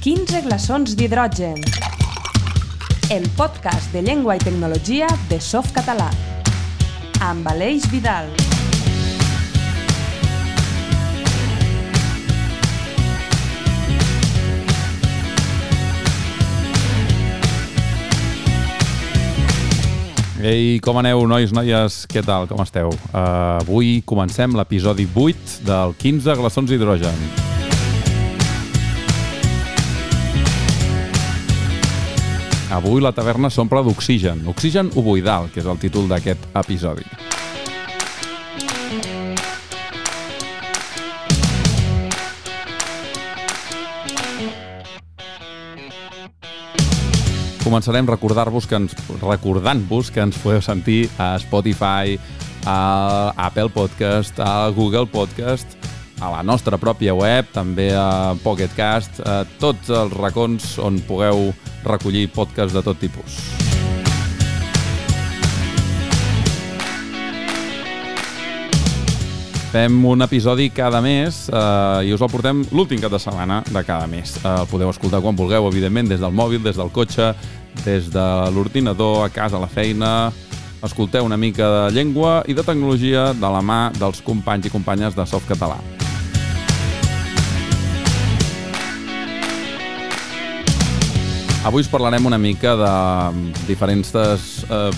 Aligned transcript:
15 0.00 0.40
glaçons 0.46 0.94
d'hidrogen. 0.96 1.58
El 3.12 3.26
podcast 3.36 3.92
de 3.92 4.00
llengua 4.00 4.38
i 4.38 4.40
tecnologia 4.40 5.04
de 5.28 5.36
Softcatalà. 5.44 6.06
Amb 7.20 7.50
Aleix 7.52 7.84
Vidal. 7.92 8.30
Ei, 20.40 20.80
com 20.80 20.96
aneu, 20.96 21.26
nois, 21.28 21.52
noies? 21.52 22.06
Què 22.08 22.24
tal? 22.24 22.48
Com 22.48 22.64
esteu? 22.64 22.88
Uh, 23.12 23.60
avui 23.60 23.98
comencem 24.08 24.56
l'episodi 24.56 25.04
8 25.12 25.60
del 25.68 25.96
15 26.00 26.40
glaçons 26.40 26.72
d'hidrogen. 26.72 27.49
Avui 32.70 33.02
la 33.02 33.10
taverna 33.10 33.48
s'omple 33.50 33.80
d'oxigen. 33.82 34.44
Oxigen 34.46 34.92
ovoidal, 34.94 35.48
que 35.50 35.58
és 35.58 35.66
el 35.66 35.78
títol 35.82 36.04
d'aquest 36.06 36.44
episodi. 36.54 37.02
Començarem 47.64 48.06
recordar-vos 48.06 48.70
que 48.70 48.78
ens 48.78 48.94
recordant-vos 49.18 50.14
que 50.14 50.22
ens 50.22 50.38
podeu 50.38 50.62
sentir 50.62 51.08
a 51.18 51.34
Spotify, 51.42 52.14
a 52.70 53.34
Apple 53.50 53.74
Podcast, 53.74 54.38
a 54.38 54.70
Google 54.70 55.10
Podcast, 55.10 55.74
a 56.20 56.30
la 56.30 56.42
nostra 56.44 56.78
pròpia 56.78 57.14
web, 57.16 57.48
també 57.52 57.90
a 57.96 58.36
Pocket 58.44 58.72
Cast, 58.76 59.22
a 59.24 59.42
tots 59.60 59.90
els 59.90 60.12
racons 60.20 60.76
on 60.78 61.00
pugueu 61.08 61.50
recollir 61.84 62.28
podcasts 62.34 62.76
de 62.76 62.84
tot 62.84 63.00
tipus. 63.00 63.40
Fem 69.70 70.00
un 70.04 70.18
episodi 70.26 70.66
cada 70.74 70.98
mes 70.98 71.44
eh, 71.46 72.08
i 72.08 72.10
us 72.10 72.22
el 72.24 72.30
portem 72.32 72.64
l'últim 72.74 72.98
cap 72.98 73.12
de 73.14 73.20
setmana 73.22 73.60
de 73.68 73.84
cada 73.86 74.08
mes. 74.10 74.34
Eh, 74.40 74.50
el 74.50 74.66
podeu 74.66 74.90
escoltar 74.90 75.22
quan 75.22 75.38
vulgueu, 75.38 75.68
evidentment, 75.70 76.10
des 76.10 76.18
del 76.20 76.34
mòbil, 76.34 76.58
des 76.64 76.76
del 76.76 76.90
cotxe, 76.90 77.30
des 77.84 78.10
de 78.10 78.26
l'ordinador, 78.50 79.24
a 79.24 79.32
casa, 79.32 79.56
a 79.56 79.64
la 79.66 79.70
feina... 79.70 80.30
Escolteu 80.80 81.26
una 81.28 81.36
mica 81.36 81.66
de 81.68 81.80
llengua 81.92 82.38
i 82.48 82.56
de 82.56 82.64
tecnologia 82.64 83.34
de 83.36 83.52
la 83.52 83.60
mà 83.60 83.90
dels 84.00 84.24
companys 84.24 84.64
i 84.64 84.72
companyes 84.72 85.12
de 85.12 85.28
Softcatalà. 85.28 85.76
Avui 91.60 91.82
us 91.84 91.90
parlarem 91.92 92.24
una 92.24 92.38
mica 92.40 92.72
de 92.72 92.92
diferents 93.68 94.14
eh, 94.16 94.90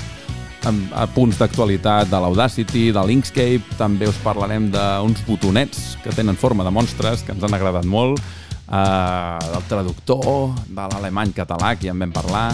a 0.95 1.07
punts 1.11 1.41
d'actualitat 1.41 2.07
de 2.07 2.21
l'Audacity, 2.23 2.85
de 2.95 3.03
l'Inkscape, 3.03 3.75
també 3.81 4.07
us 4.07 4.21
parlarem 4.23 4.69
d'uns 4.71 5.25
botonets 5.27 5.97
que 6.05 6.15
tenen 6.15 6.39
forma 6.39 6.63
de 6.63 6.71
monstres, 6.71 7.25
que 7.27 7.35
ens 7.35 7.43
han 7.43 7.57
agradat 7.59 7.83
molt, 7.83 8.23
eh, 8.71 9.39
del 9.49 9.67
traductor, 9.73 10.55
de 10.69 10.87
l'alemany 10.95 11.35
català, 11.35 11.75
que 11.75 11.89
ja 11.89 11.97
en 11.97 12.07
vam 12.07 12.15
parlar, 12.15 12.47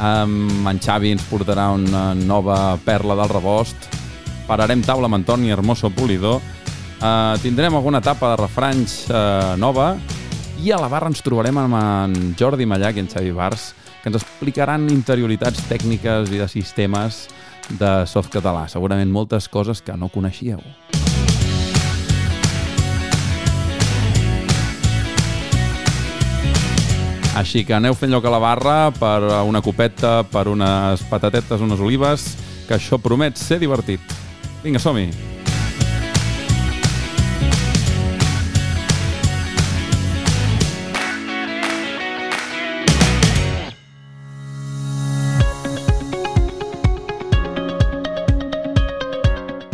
um, 0.00 0.66
en 0.66 0.82
Xavi 0.82 1.14
ens 1.14 1.30
portarà 1.30 1.70
una 1.70 2.08
nova 2.18 2.76
perla 2.82 3.14
del 3.22 3.30
rebost, 3.30 3.88
pararem 4.50 4.82
taula 4.82 5.06
amb 5.06 5.20
Antoni 5.20 5.54
Hermoso 5.54 5.92
Polidor, 5.94 6.42
uh, 6.98 7.38
tindrem 7.46 7.78
alguna 7.78 8.02
etapa 8.02 8.34
de 8.34 8.42
refranys 8.42 9.04
uh, 9.06 9.54
nova, 9.54 9.92
i 10.62 10.72
a 10.72 10.78
la 10.80 10.88
barra 10.88 11.10
ens 11.12 11.20
trobarem 11.24 11.58
amb 11.60 11.76
en 11.76 12.14
Jordi 12.38 12.66
Mallac 12.66 12.96
i 12.96 13.02
en 13.04 13.10
Xavi 13.12 13.32
Bars, 13.36 13.74
que 14.02 14.08
ens 14.08 14.16
explicaran 14.20 14.88
interioritats 14.92 15.66
tècniques 15.68 16.32
i 16.32 16.40
de 16.40 16.48
sistemes 16.48 17.26
de 17.78 17.92
softcatalà. 18.08 18.66
Segurament 18.70 19.12
moltes 19.12 19.50
coses 19.52 19.82
que 19.84 19.96
no 19.98 20.08
coneixíeu. 20.08 20.62
Així 27.36 27.66
que 27.68 27.76
aneu 27.76 27.92
fent 27.92 28.14
lloc 28.14 28.24
a 28.24 28.32
la 28.32 28.40
barra 28.40 28.76
per 28.96 29.20
una 29.44 29.60
copeta, 29.60 30.22
per 30.24 30.46
unes 30.48 31.04
patatetes, 31.10 31.60
unes 31.60 31.84
olives, 31.84 32.30
que 32.64 32.78
això 32.80 32.96
promet 32.96 33.36
ser 33.36 33.60
divertit. 33.60 34.00
Vinga, 34.64 34.80
som-hi! 34.80 35.35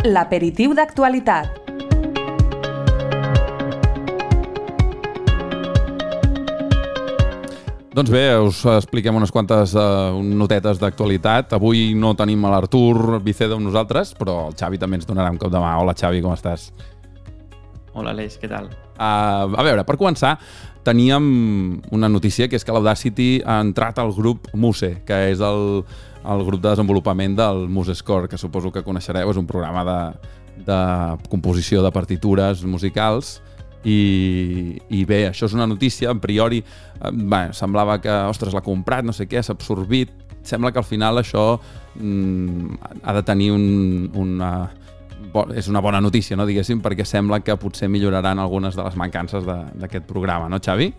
L'aperitiu 0.03 0.73
d'actualitat. 0.75 1.61
Doncs 7.93 8.11
bé, 8.11 8.23
us 8.43 8.65
expliquem 8.67 9.15
unes 9.15 9.31
quantes 9.31 9.71
uh, 9.79 10.19
notetes 10.19 10.81
d'actualitat. 10.81 11.55
Avui 11.55 11.93
no 11.95 12.11
tenim 12.19 12.43
a 12.43 12.51
l'Artur 12.51 13.21
Vicedo 13.23 13.55
amb 13.55 13.69
nosaltres, 13.69 14.11
però 14.19 14.49
el 14.49 14.59
Xavi 14.59 14.81
també 14.81 14.99
ens 14.99 15.07
donarà 15.07 15.31
un 15.31 15.39
cop 15.39 15.53
de 15.53 15.63
mà. 15.63 15.71
Hola, 15.79 15.95
Xavi, 15.95 16.19
com 16.25 16.35
estàs? 16.35 16.73
Hola, 17.93 18.11
Aleix, 18.11 18.35
què 18.41 18.51
tal? 18.51 18.73
Uh, 18.97 19.55
a 19.55 19.63
veure, 19.63 19.87
per 19.87 19.95
començar, 19.95 20.35
teníem 20.83 21.79
una 21.95 22.11
notícia, 22.11 22.51
que 22.51 22.59
és 22.59 22.67
que 22.67 22.75
l'Audacity 22.75 23.37
ha 23.47 23.61
entrat 23.63 24.03
al 24.03 24.11
grup 24.11 24.51
Muse, 24.51 24.97
que 25.07 25.29
és 25.31 25.39
el, 25.39 25.85
el 26.23 26.45
grup 26.47 26.61
de 26.61 26.69
desenvolupament 26.69 27.35
del 27.37 27.67
Muse 27.69 27.95
Score, 27.95 28.29
que 28.29 28.39
suposo 28.39 28.71
que 28.71 28.83
coneixereu, 28.85 29.31
és 29.31 29.39
un 29.39 29.47
programa 29.49 29.83
de, 29.87 29.97
de 30.69 30.79
composició 31.29 31.83
de 31.83 31.91
partitures 31.91 32.63
musicals, 32.63 33.39
i, 33.83 34.79
i 34.95 35.03
bé, 35.03 35.25
això 35.27 35.49
és 35.49 35.55
una 35.57 35.67
notícia, 35.67 36.11
a 36.13 36.15
priori 36.15 36.61
eh, 36.63 37.11
bé, 37.11 37.49
semblava 37.55 37.99
que, 38.01 38.11
ostres, 38.31 38.55
l'ha 38.55 38.63
comprat, 38.63 39.03
no 39.03 39.15
sé 39.15 39.27
què, 39.27 39.43
s'ha 39.43 39.57
absorbit, 39.57 40.13
sembla 40.43 40.71
que 40.71 40.79
al 40.79 40.87
final 40.87 41.19
això 41.19 41.57
mm, 41.99 43.01
ha 43.03 43.15
de 43.19 43.23
tenir 43.27 43.51
un, 43.55 43.65
una, 44.19 44.53
és 45.55 45.67
una 45.71 45.83
bona 45.83 46.01
notícia, 46.03 46.37
no, 46.39 46.47
diguéssim, 46.47 46.81
perquè 46.83 47.05
sembla 47.07 47.41
que 47.43 47.57
potser 47.59 47.91
milloraran 47.91 48.39
algunes 48.39 48.79
de 48.79 48.87
les 48.87 48.95
mancances 48.99 49.43
d'aquest 49.47 50.07
programa, 50.07 50.47
no, 50.51 50.61
Xavi? 50.63 50.93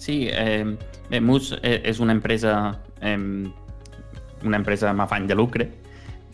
Sí, 0.00 0.26
eh, 0.30 0.64
Mus 1.20 1.52
eh, 1.62 1.80
és 1.84 2.00
una 2.00 2.14
empresa 2.16 2.56
eh, 3.00 3.16
una 4.44 4.60
empresa 4.60 4.90
amb 4.90 5.04
afany 5.06 5.26
de 5.26 5.36
lucre, 5.38 5.70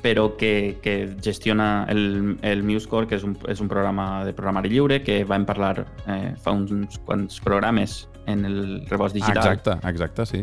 però 0.02 0.36
que, 0.36 0.78
que 0.82 1.14
gestiona 1.22 1.86
el, 1.88 2.36
el 2.42 2.64
MuseCore, 2.66 3.06
que 3.06 3.16
és 3.16 3.24
un, 3.24 3.36
és 3.48 3.62
un 3.62 3.70
programa 3.70 4.24
de 4.26 4.34
programari 4.34 4.72
lliure, 4.72 4.98
que 5.06 5.22
vam 5.24 5.46
parlar 5.46 5.86
eh, 6.10 6.34
fa 6.42 6.52
uns 6.58 6.98
quants 7.06 7.38
programes 7.40 8.02
en 8.26 8.44
el 8.44 8.58
rebost 8.90 9.14
digital. 9.14 9.38
Exacte, 9.38 9.78
exacte, 9.88 10.26
sí. 10.26 10.42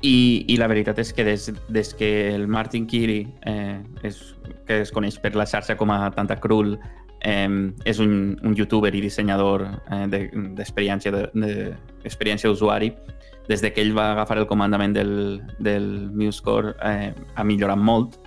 I, 0.00 0.46
i 0.48 0.56
la 0.56 0.70
veritat 0.72 0.98
és 1.02 1.12
que 1.12 1.26
des, 1.28 1.50
des 1.68 1.92
que 1.92 2.08
el 2.32 2.48
Martin 2.48 2.86
Kiri, 2.88 3.20
eh, 3.44 3.76
és, 4.08 4.22
que 4.64 4.80
es 4.86 4.92
coneix 4.96 5.20
per 5.20 5.34
la 5.36 5.44
xarxa 5.44 5.76
com 5.76 5.92
a 5.92 6.06
Tanta 6.16 6.38
Cruel, 6.40 6.78
eh, 7.20 7.48
és 7.84 8.00
un, 8.00 8.38
un 8.40 8.56
youtuber 8.56 8.94
i 8.96 9.04
dissenyador 9.04 9.66
eh, 9.68 10.06
d'experiència 10.08 11.12
de, 11.12 11.26
de, 11.34 11.52
de, 12.08 12.42
d'usuari, 12.46 12.94
des 13.50 13.62
de 13.64 13.72
que 13.74 13.82
ell 13.82 13.92
va 13.96 14.12
agafar 14.12 14.38
el 14.38 14.46
comandament 14.46 14.94
del, 14.94 15.12
del 15.58 15.86
MuseCore 16.14 16.76
eh, 16.86 17.10
ha 17.34 17.44
millorat 17.44 17.80
molt 17.82 18.20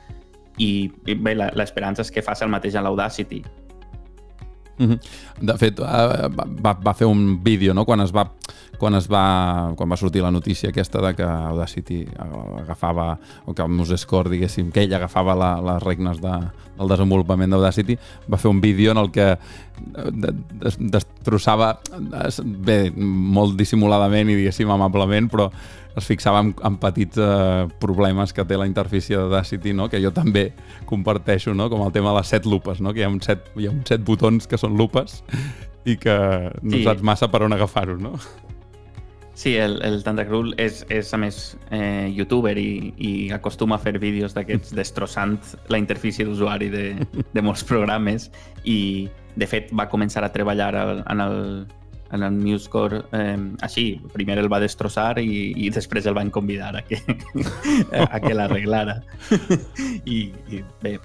i, 0.59 0.91
i 1.07 1.15
bé, 1.15 1.33
l'esperança 1.39 2.03
és 2.03 2.11
que 2.11 2.23
faci 2.25 2.43
el 2.45 2.51
mateix 2.51 2.75
a 2.75 2.83
l'Audacity. 2.83 3.39
Mm 4.77 4.85
-hmm. 4.85 4.99
De 5.41 5.57
fet, 5.57 5.79
uh, 5.79 5.85
va, 6.35 6.73
va 6.73 6.93
fer 6.93 7.07
un 7.07 7.43
vídeo 7.43 7.73
no? 7.73 7.85
quan 7.85 7.99
es 8.01 8.11
va 8.11 8.31
quan 8.83 8.95
es 8.95 9.07
va, 9.07 9.71
quan 9.77 9.89
va 9.89 9.95
sortir 9.95 10.21
la 10.21 10.31
notícia 10.31 10.69
aquesta 10.69 10.99
de 10.99 11.13
que 11.15 11.23
Audacity 11.23 12.01
agafava, 12.59 13.17
o 13.45 13.53
que 13.53 13.67
Musescore, 13.67 14.29
diguéssim, 14.33 14.71
que 14.71 14.83
ell 14.83 14.95
agafava 14.97 15.35
la, 15.39 15.51
les 15.61 15.83
regnes 15.83 16.19
de, 16.19 16.33
del 16.79 16.91
desenvolupament 16.91 17.53
d'Audacity, 17.53 17.95
va 18.27 18.41
fer 18.41 18.51
un 18.51 18.59
vídeo 18.59 18.91
en 18.91 18.99
el 18.99 19.11
que 19.15 19.37
destrossava, 20.79 21.77
bé, 22.43 22.91
molt 22.97 23.55
dissimuladament 23.59 24.33
i 24.33 24.35
diguéssim 24.41 24.75
amablement, 24.75 25.31
però 25.31 25.47
es 25.95 26.05
fixava 26.09 26.41
en, 26.41 26.53
en 26.65 26.77
petits 26.81 27.19
eh, 27.21 27.65
problemes 27.81 28.33
que 28.33 28.45
té 28.49 28.57
la 28.57 28.67
interfície 28.69 29.17
d'Audacity, 29.17 29.73
no? 29.77 29.89
que 29.89 30.01
jo 30.03 30.13
també 30.15 30.49
comparteixo, 30.89 31.53
no? 31.53 31.69
com 31.69 31.83
el 31.85 31.93
tema 31.95 32.11
de 32.11 32.21
les 32.21 32.31
set 32.33 32.47
lupes, 32.49 32.81
no? 32.81 32.93
que 32.93 33.03
hi 33.03 33.07
ha, 33.07 33.11
un 33.11 33.21
set, 33.21 33.51
hi 33.57 33.69
ha 33.69 33.73
un 33.73 33.83
set 33.87 34.05
botons 34.05 34.49
que 34.49 34.59
són 34.59 34.77
lupes 34.79 35.21
i 35.85 35.97
que 35.99 36.17
no 36.61 36.77
sí. 36.77 36.83
saps 36.87 37.03
massa 37.05 37.29
per 37.29 37.43
on 37.45 37.53
agafar-ho, 37.53 37.99
no? 37.99 38.17
Sí, 39.33 39.55
el, 39.57 39.79
el 39.81 40.03
Tantacrul 40.05 40.51
és, 40.61 40.83
és 40.93 41.09
a 41.13 41.17
més 41.17 41.37
eh, 41.73 42.05
youtuber 42.13 42.53
i, 42.61 42.93
i 43.01 43.11
acostuma 43.33 43.79
a 43.79 43.81
fer 43.81 43.95
vídeos 43.97 44.35
d'aquests 44.37 44.75
destrossant 44.79 45.39
la 45.73 45.81
interfície 45.81 46.25
d'usuari 46.25 46.69
de, 46.73 46.85
de 47.33 47.45
molts 47.45 47.65
programes 47.65 48.29
i 48.63 49.09
de 49.35 49.49
fet 49.49 49.73
va 49.73 49.89
començar 49.89 50.21
a 50.23 50.29
treballar 50.33 50.69
en 51.01 51.25
el, 51.25 51.39
el 52.21 52.25
MuseCore 52.37 53.01
eh, 53.17 53.39
així. 53.65 53.87
Primer 54.13 54.37
el 54.41 54.51
va 54.51 54.61
destrossar 54.61 55.17
i, 55.21 55.53
i 55.57 55.71
després 55.73 56.05
el 56.05 56.17
van 56.17 56.29
convidar 56.29 56.75
a 56.77 56.85
que, 56.85 57.01
a 58.05 58.21
que 58.21 58.37
l'arreglara. 58.37 58.99
I, 60.05 60.29
I 60.53 60.63
bé, 60.83 60.97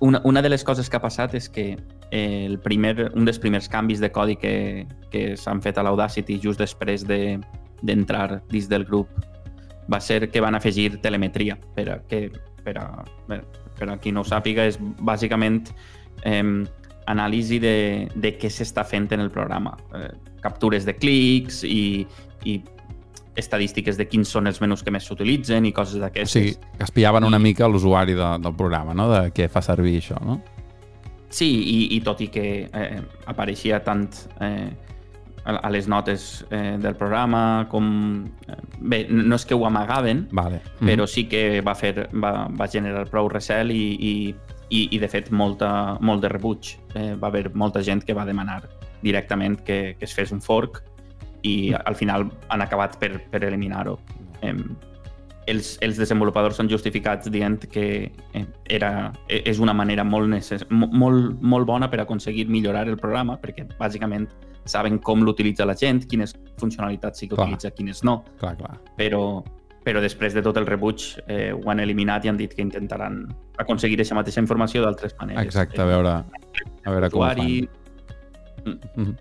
una, 0.00 0.20
una 0.24 0.42
de 0.42 0.48
les 0.48 0.64
coses 0.64 0.90
que 0.90 0.98
ha 0.98 1.02
passat 1.02 1.34
és 1.34 1.48
que 1.48 1.76
el 2.14 2.58
primer, 2.62 3.10
un 3.14 3.24
dels 3.26 3.40
primers 3.42 3.68
canvis 3.68 4.00
de 4.00 4.12
codi 4.12 4.36
que, 4.38 4.86
que 5.10 5.34
s'han 5.40 5.62
fet 5.64 5.78
a 5.78 5.84
l'Audacity 5.86 6.38
just 6.42 6.60
després 6.62 7.04
d'entrar 7.06 8.28
de, 8.30 8.40
dins 8.52 8.68
del 8.70 8.84
grup 8.86 9.10
va 9.90 10.00
ser 10.00 10.28
que 10.30 10.42
van 10.42 10.54
afegir 10.54 11.00
telemetria 11.02 11.56
per 11.74 11.88
a, 11.90 11.98
que, 12.08 12.28
per 12.64 12.76
a, 12.78 12.86
per 13.26 13.88
a 13.90 13.96
qui 14.02 14.12
no 14.12 14.22
ho 14.22 14.28
sàpiga 14.28 14.66
és 14.68 14.78
bàsicament 14.80 15.64
eh, 16.24 16.42
anàlisi 17.06 17.58
de, 17.62 17.76
de 18.14 18.34
què 18.38 18.50
s'està 18.50 18.84
fent 18.84 19.08
en 19.14 19.22
el 19.22 19.30
programa. 19.30 19.76
Eh, 19.94 20.10
captures 20.46 20.86
de 20.86 20.96
clics 20.96 21.62
i, 21.66 22.06
i 22.46 22.60
estadístiques 23.36 23.98
de 24.00 24.06
quins 24.08 24.30
són 24.32 24.48
els 24.48 24.60
menús 24.64 24.82
que 24.82 24.92
més 24.94 25.04
s'utilitzen 25.06 25.68
i 25.68 25.72
coses 25.76 26.00
d'aquestes. 26.00 26.32
O 26.32 26.40
sigui, 26.40 26.72
que 26.78 26.86
espiaven 26.88 27.26
una 27.28 27.40
mica 27.42 27.68
l'usuari 27.68 28.16
de, 28.16 28.30
del 28.42 28.56
programa, 28.56 28.96
no? 28.96 29.10
de 29.12 29.26
què 29.36 29.50
fa 29.52 29.62
servir 29.64 29.98
això, 30.00 30.18
no? 30.24 30.40
Sí, 31.28 31.48
i, 31.50 31.78
i 31.96 32.00
tot 32.06 32.22
i 32.24 32.30
que 32.32 32.46
eh, 32.64 33.00
apareixia 33.28 33.82
tant 33.84 34.06
eh, 34.40 34.70
a 35.46 35.70
les 35.70 35.86
notes 35.90 36.46
eh, 36.50 36.76
del 36.80 36.96
programa 36.96 37.66
com... 37.70 37.86
Eh, 38.48 38.56
bé, 38.78 39.02
no 39.10 39.36
és 39.36 39.44
que 39.46 39.54
ho 39.54 39.66
amagaven, 39.66 40.26
vale. 40.30 40.62
mm 40.62 40.70
-hmm. 40.80 40.88
però 40.88 41.06
sí 41.06 41.26
que 41.28 41.60
va, 41.60 41.74
fer, 41.74 42.08
va, 42.12 42.48
va 42.48 42.66
generar 42.66 43.06
prou 43.10 43.28
recel 43.28 43.70
i, 43.70 43.96
i, 44.00 44.34
i, 44.68 44.88
i 44.96 44.98
de 44.98 45.08
fet, 45.08 45.30
molta, 45.30 45.98
molt 46.00 46.22
de 46.22 46.28
rebuig. 46.28 46.78
Eh, 46.94 47.14
va 47.14 47.28
haver 47.28 47.54
molta 47.54 47.82
gent 47.82 48.04
que 48.04 48.14
va 48.14 48.24
demanar 48.24 48.62
directament 49.02 49.60
que, 49.64 49.96
que 49.98 50.04
es 50.04 50.14
fes 50.14 50.32
un 50.32 50.42
fork 50.42 50.82
i 51.42 51.70
mm. 51.70 51.82
al 51.84 51.94
final 51.94 52.28
han 52.48 52.64
acabat 52.64 52.98
per, 53.00 53.16
per 53.30 53.44
eliminar-ho. 53.44 53.98
Eh, 54.42 54.54
els, 55.46 55.76
els 55.84 55.98
desenvolupadors 55.98 56.58
són 56.58 56.68
justificats 56.70 57.30
dient 57.30 57.60
que 57.70 57.86
eh, 58.10 58.44
era, 58.78 59.12
e, 59.28 59.42
és 59.46 59.60
una 59.62 59.74
manera 59.76 60.04
molt, 60.04 60.28
necess... 60.32 60.66
molt, 60.70 61.38
molt 61.40 61.68
bona 61.68 61.90
per 61.90 62.02
aconseguir 62.02 62.48
millorar 62.50 62.86
el 62.90 62.98
programa, 62.98 63.38
perquè 63.42 63.66
bàsicament 63.78 64.26
saben 64.66 64.98
com 64.98 65.22
l'utilitza 65.22 65.66
la 65.66 65.76
gent, 65.78 66.02
quines 66.10 66.34
funcionalitats 66.58 67.22
sí 67.22 67.28
que 67.28 67.36
clar. 67.36 67.46
utilitza, 67.46 67.70
quines 67.70 68.02
no. 68.04 68.18
Clar, 68.40 68.56
clar. 68.58 68.74
Però, 68.98 69.22
però 69.86 70.02
després 70.02 70.34
de 70.34 70.42
tot 70.42 70.58
el 70.58 70.66
rebuig 70.66 71.06
eh, 71.28 71.52
ho 71.54 71.70
han 71.70 71.80
eliminat 71.84 72.26
i 72.26 72.32
han 72.32 72.40
dit 72.40 72.54
que 72.54 72.64
intentaran 72.66 73.22
aconseguir 73.62 74.00
aquesta 74.00 74.18
mateixa 74.18 74.42
informació 74.42 74.82
d'altres 74.82 75.14
maneres. 75.20 75.46
Exacte, 75.46 75.78
a 75.82 75.86
veure, 75.86 76.18
a 76.26 76.90
veure 76.96 77.12
com 77.14 77.22
ho 77.22 77.30
fan. 77.30 77.84
Mm 78.66 78.78
-hmm. 78.96 79.16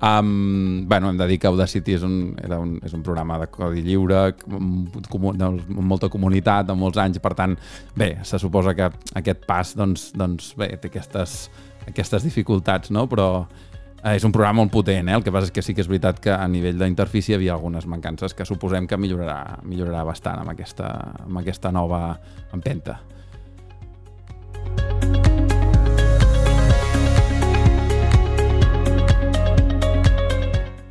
Um, 0.00 0.86
bueno, 0.88 1.10
hem 1.10 1.18
de 1.18 1.26
dir 1.26 1.38
que 1.38 1.46
Audacity 1.48 1.94
és 1.94 2.02
un, 2.02 2.36
era 2.44 2.60
un, 2.60 2.80
és 2.84 2.92
un 2.92 3.02
programa 3.02 3.38
de 3.38 3.46
codi 3.46 3.82
lliure, 3.82 4.34
amb, 4.48 4.96
amb 5.10 5.80
molta 5.80 6.08
comunitat, 6.08 6.70
amb 6.70 6.80
molts 6.80 6.98
anys, 6.98 7.18
per 7.18 7.34
tant, 7.34 7.58
bé, 7.96 8.18
se 8.22 8.38
suposa 8.38 8.74
que 8.74 8.90
aquest 9.14 9.44
pas, 9.46 9.74
doncs, 9.74 10.12
doncs 10.14 10.54
bé, 10.56 10.76
té 10.76 10.88
aquestes, 10.88 11.50
aquestes 11.88 12.22
dificultats, 12.22 12.90
no? 12.90 13.08
Però 13.08 13.46
Eh, 14.04 14.18
és 14.18 14.24
un 14.28 14.32
programa 14.36 14.60
molt 14.60 14.72
potent, 14.72 15.08
eh? 15.08 15.14
el 15.16 15.22
que 15.24 15.32
passa 15.32 15.48
és 15.48 15.54
que 15.56 15.62
sí 15.64 15.72
que 15.72 15.80
és 15.80 15.88
veritat 15.88 16.18
que 16.20 16.32
a 16.34 16.44
nivell 16.44 16.76
d'interfície 16.76 17.32
hi 17.32 17.38
havia 17.38 17.54
algunes 17.54 17.88
mancances 17.88 18.36
que 18.36 18.44
suposem 18.44 18.84
que 18.84 19.00
millorarà, 19.00 19.62
millorarà 19.64 20.04
bastant 20.04 20.44
amb 20.44 20.52
aquesta, 20.52 20.92
amb 21.24 21.40
aquesta 21.40 21.72
nova 21.72 22.04
empenta. 22.52 23.00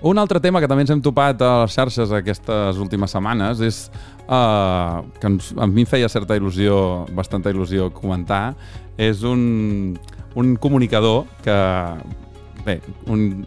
Un 0.03 0.19
altre 0.19 0.41
tema 0.43 0.59
que 0.59 0.67
també 0.67 0.83
ens 0.83 0.91
hem 0.91 0.99
topat 0.99 1.39
a 1.39 1.49
les 1.61 1.75
xarxes 1.77 2.11
aquestes 2.11 2.79
últimes 2.83 3.13
setmanes 3.15 3.61
és 3.63 3.77
uh, 4.27 4.99
que 5.15 5.29
ens, 5.29 5.53
a 5.55 5.67
mi 5.71 5.85
em 5.85 5.87
feia 5.87 6.09
certa 6.11 6.35
il·lusió, 6.35 7.05
bastanta 7.15 7.53
il·lusió 7.53 7.87
comentar, 7.95 8.51
és 8.99 9.23
un, 9.23 9.95
un 10.35 10.57
comunicador 10.59 11.23
que 11.45 11.55
bé, 12.65 12.81
un, 13.07 13.45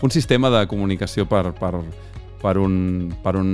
un 0.00 0.16
sistema 0.16 0.48
de 0.54 0.64
comunicació 0.70 1.28
per, 1.28 1.50
per, 1.60 1.74
per, 2.40 2.56
un, 2.56 3.12
per 3.20 3.36
un 3.36 3.50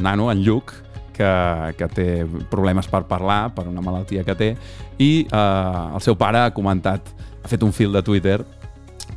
nano, 0.00 0.32
en 0.32 0.40
Lluc, 0.46 0.72
que, 1.18 1.32
que 1.76 1.88
té 1.92 2.08
problemes 2.48 2.88
per 2.88 3.02
parlar, 3.10 3.50
per 3.52 3.66
una 3.68 3.84
malaltia 3.84 4.24
que 4.24 4.36
té, 4.38 4.54
i 4.96 5.26
eh, 5.26 5.84
el 5.92 6.00
seu 6.00 6.16
pare 6.16 6.46
ha 6.46 6.54
comentat, 6.56 7.12
ha 7.42 7.50
fet 7.50 7.64
un 7.66 7.76
fil 7.76 7.92
de 7.92 8.04
Twitter 8.06 8.38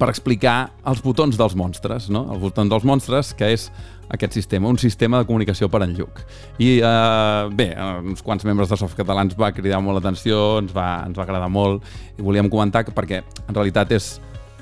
per 0.02 0.10
explicar 0.10 0.72
els 0.90 1.04
botons 1.06 1.38
dels 1.38 1.54
monstres, 1.58 2.08
no? 2.10 2.24
els 2.34 2.42
botons 2.42 2.72
dels 2.72 2.86
monstres, 2.88 3.36
que 3.38 3.52
és 3.54 3.68
aquest 4.12 4.34
sistema, 4.36 4.68
un 4.68 4.80
sistema 4.82 5.20
de 5.22 5.28
comunicació 5.30 5.70
per 5.72 5.84
en 5.86 5.94
Lluc. 5.96 6.24
I 6.60 6.72
eh, 6.82 7.52
bé, 7.56 7.70
uns 8.02 8.26
quants 8.26 8.44
membres 8.48 8.72
de 8.72 8.80
Soft 8.82 8.98
Català 8.98 9.24
ens 9.28 9.38
va 9.40 9.52
cridar 9.56 9.80
molt 9.84 10.00
l'atenció, 10.00 10.58
ens, 10.64 10.74
va, 10.76 11.04
ens 11.06 11.20
va 11.20 11.28
agradar 11.28 11.52
molt, 11.54 11.86
i 12.18 12.26
volíem 12.26 12.50
comentar 12.52 12.84
que 12.88 12.96
perquè 12.96 13.22
en 13.22 13.54
realitat 13.54 13.94
és 13.96 14.16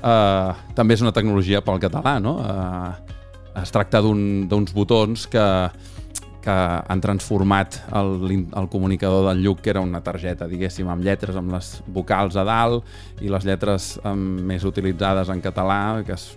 eh, 0.04 0.52
també 0.76 0.98
és 0.98 1.06
una 1.06 1.14
tecnologia 1.16 1.64
pel 1.64 1.80
català, 1.82 2.18
no? 2.22 2.36
Eh, 2.44 3.16
es 3.62 3.72
tracta 3.74 4.04
d'uns 4.04 4.52
un, 4.52 4.68
botons 4.76 5.24
que, 5.30 5.46
que 6.40 6.50
han 6.52 7.00
transformat 7.00 7.76
el, 7.96 8.46
el 8.56 8.68
comunicador 8.72 9.28
del 9.28 9.42
Lluc, 9.44 9.60
que 9.60 9.70
era 9.74 9.82
una 9.84 10.00
targeta, 10.04 10.48
diguéssim, 10.48 10.88
amb 10.88 11.04
lletres, 11.04 11.36
amb 11.36 11.52
les 11.52 11.72
vocals 11.92 12.36
a 12.40 12.44
dalt 12.48 13.20
i 13.20 13.28
les 13.32 13.44
lletres 13.44 13.92
amb, 14.08 14.40
més 14.48 14.64
utilitzades 14.64 15.28
en 15.32 15.42
català, 15.44 15.80
que, 16.06 16.16
es, 16.16 16.30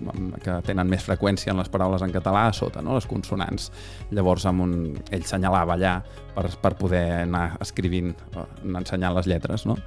que 0.44 0.58
tenen 0.68 0.90
més 0.92 1.06
freqüència 1.06 1.54
en 1.54 1.62
les 1.62 1.72
paraules 1.72 2.04
en 2.04 2.12
català, 2.16 2.48
a 2.50 2.56
sota, 2.56 2.84
no? 2.84 2.98
les 2.98 3.08
consonants. 3.08 3.70
Llavors, 4.12 4.48
amb 4.50 4.66
un, 4.66 4.76
ell 5.12 5.24
senyalava 5.28 5.78
allà 5.78 5.96
per, 6.36 6.50
per 6.62 6.74
poder 6.80 7.06
anar 7.22 7.46
escrivint, 7.64 8.12
eh, 8.34 8.48
anar 8.66 8.84
ensenyant 8.84 9.16
les 9.16 9.30
lletres. 9.32 9.68
No? 9.70 9.78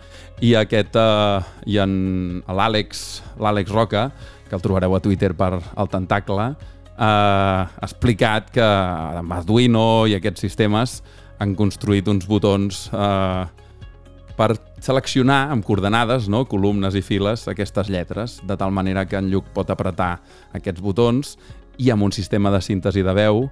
I 0.40 0.54
aquest, 0.62 0.96
eh, 0.96 1.68
i 1.68 1.76
en 1.82 2.40
l'Àlex 2.48 3.20
Roca, 3.72 4.08
que 4.46 4.54
el 4.56 4.62
trobareu 4.62 4.94
a 4.94 5.02
Twitter 5.02 5.34
per 5.36 5.56
el 5.58 5.92
Tentacle, 5.92 6.54
eh, 6.98 7.62
explicat 7.82 8.50
que 8.54 8.64
amb 8.64 9.36
Arduino 9.36 10.06
i 10.08 10.16
aquests 10.16 10.44
sistemes 10.48 11.00
han 11.38 11.54
construït 11.56 12.08
uns 12.08 12.26
botons 12.28 12.86
eh, 12.92 13.44
per 14.36 14.50
seleccionar 14.84 15.46
amb 15.52 15.64
coordenades, 15.64 16.28
no? 16.32 16.44
columnes 16.48 16.96
i 16.96 17.02
files, 17.04 17.46
aquestes 17.48 17.88
lletres, 17.92 18.40
de 18.46 18.56
tal 18.56 18.72
manera 18.72 19.06
que 19.08 19.16
en 19.16 19.30
Lluc 19.32 19.48
pot 19.56 19.70
apretar 19.72 20.18
aquests 20.56 20.84
botons 20.84 21.36
i 21.80 21.90
amb 21.92 22.04
un 22.04 22.12
sistema 22.12 22.52
de 22.52 22.60
síntesi 22.64 23.04
de 23.04 23.14
veu 23.16 23.46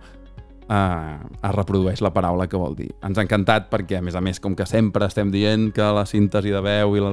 eh, 0.68 1.18
es 1.42 1.54
reprodueix 1.54 2.00
la 2.04 2.12
paraula 2.14 2.46
que 2.48 2.58
vol 2.60 2.76
dir. 2.76 2.90
Ens 3.04 3.18
ha 3.18 3.24
encantat 3.24 3.68
perquè, 3.72 3.98
a 3.98 4.04
més 4.04 4.16
a 4.16 4.22
més, 4.24 4.40
com 4.40 4.56
que 4.56 4.66
sempre 4.68 5.06
estem 5.06 5.30
dient 5.32 5.70
que 5.74 5.86
la 5.96 6.06
síntesi 6.08 6.52
de 6.54 6.60
veu 6.64 6.96
i 6.96 7.04
la, 7.04 7.12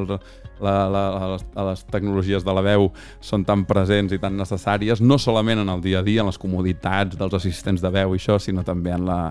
la, 0.62 0.76
la, 0.92 1.06
les, 1.34 1.46
les 1.70 1.86
tecnologies 1.92 2.46
de 2.48 2.56
la 2.56 2.66
veu 2.66 2.90
són 3.20 3.46
tan 3.48 3.66
presents 3.70 4.14
i 4.16 4.20
tan 4.22 4.38
necessàries, 4.40 5.02
no 5.02 5.20
solament 5.20 5.64
en 5.64 5.72
el 5.74 5.84
dia 5.84 6.00
a 6.00 6.06
dia, 6.08 6.24
en 6.24 6.32
les 6.32 6.42
comoditats 6.42 7.20
dels 7.20 7.40
assistents 7.42 7.84
de 7.84 7.94
veu 7.94 8.16
i 8.16 8.22
això, 8.22 8.40
sinó 8.40 8.66
també 8.68 8.96
en 8.96 9.08
la, 9.08 9.22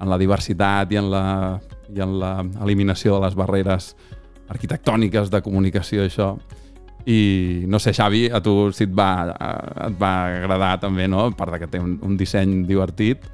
en 0.00 0.10
la 0.10 0.18
diversitat 0.20 0.92
i 0.92 1.00
en 1.00 1.10
la, 1.12 1.24
i 1.94 2.02
en 2.04 2.18
la 2.20 2.34
eliminació 2.62 3.18
de 3.18 3.26
les 3.26 3.38
barreres 3.38 3.94
arquitectòniques 4.52 5.30
de 5.32 5.40
comunicació, 5.42 6.04
això. 6.04 6.34
I 7.04 7.64
no 7.68 7.76
sé, 7.80 7.92
Xavi, 7.92 8.30
a 8.32 8.40
tu 8.40 8.70
si 8.72 8.86
et 8.86 8.92
va, 8.96 9.08
et 9.88 9.96
va 10.00 10.12
agradar 10.38 10.78
també, 10.80 11.04
no? 11.08 11.26
A 11.28 11.32
part 11.36 11.52
de 11.52 11.60
que 11.60 11.68
té 11.68 11.80
un, 11.80 11.98
un 12.04 12.14
disseny 12.16 12.62
divertit, 12.68 13.24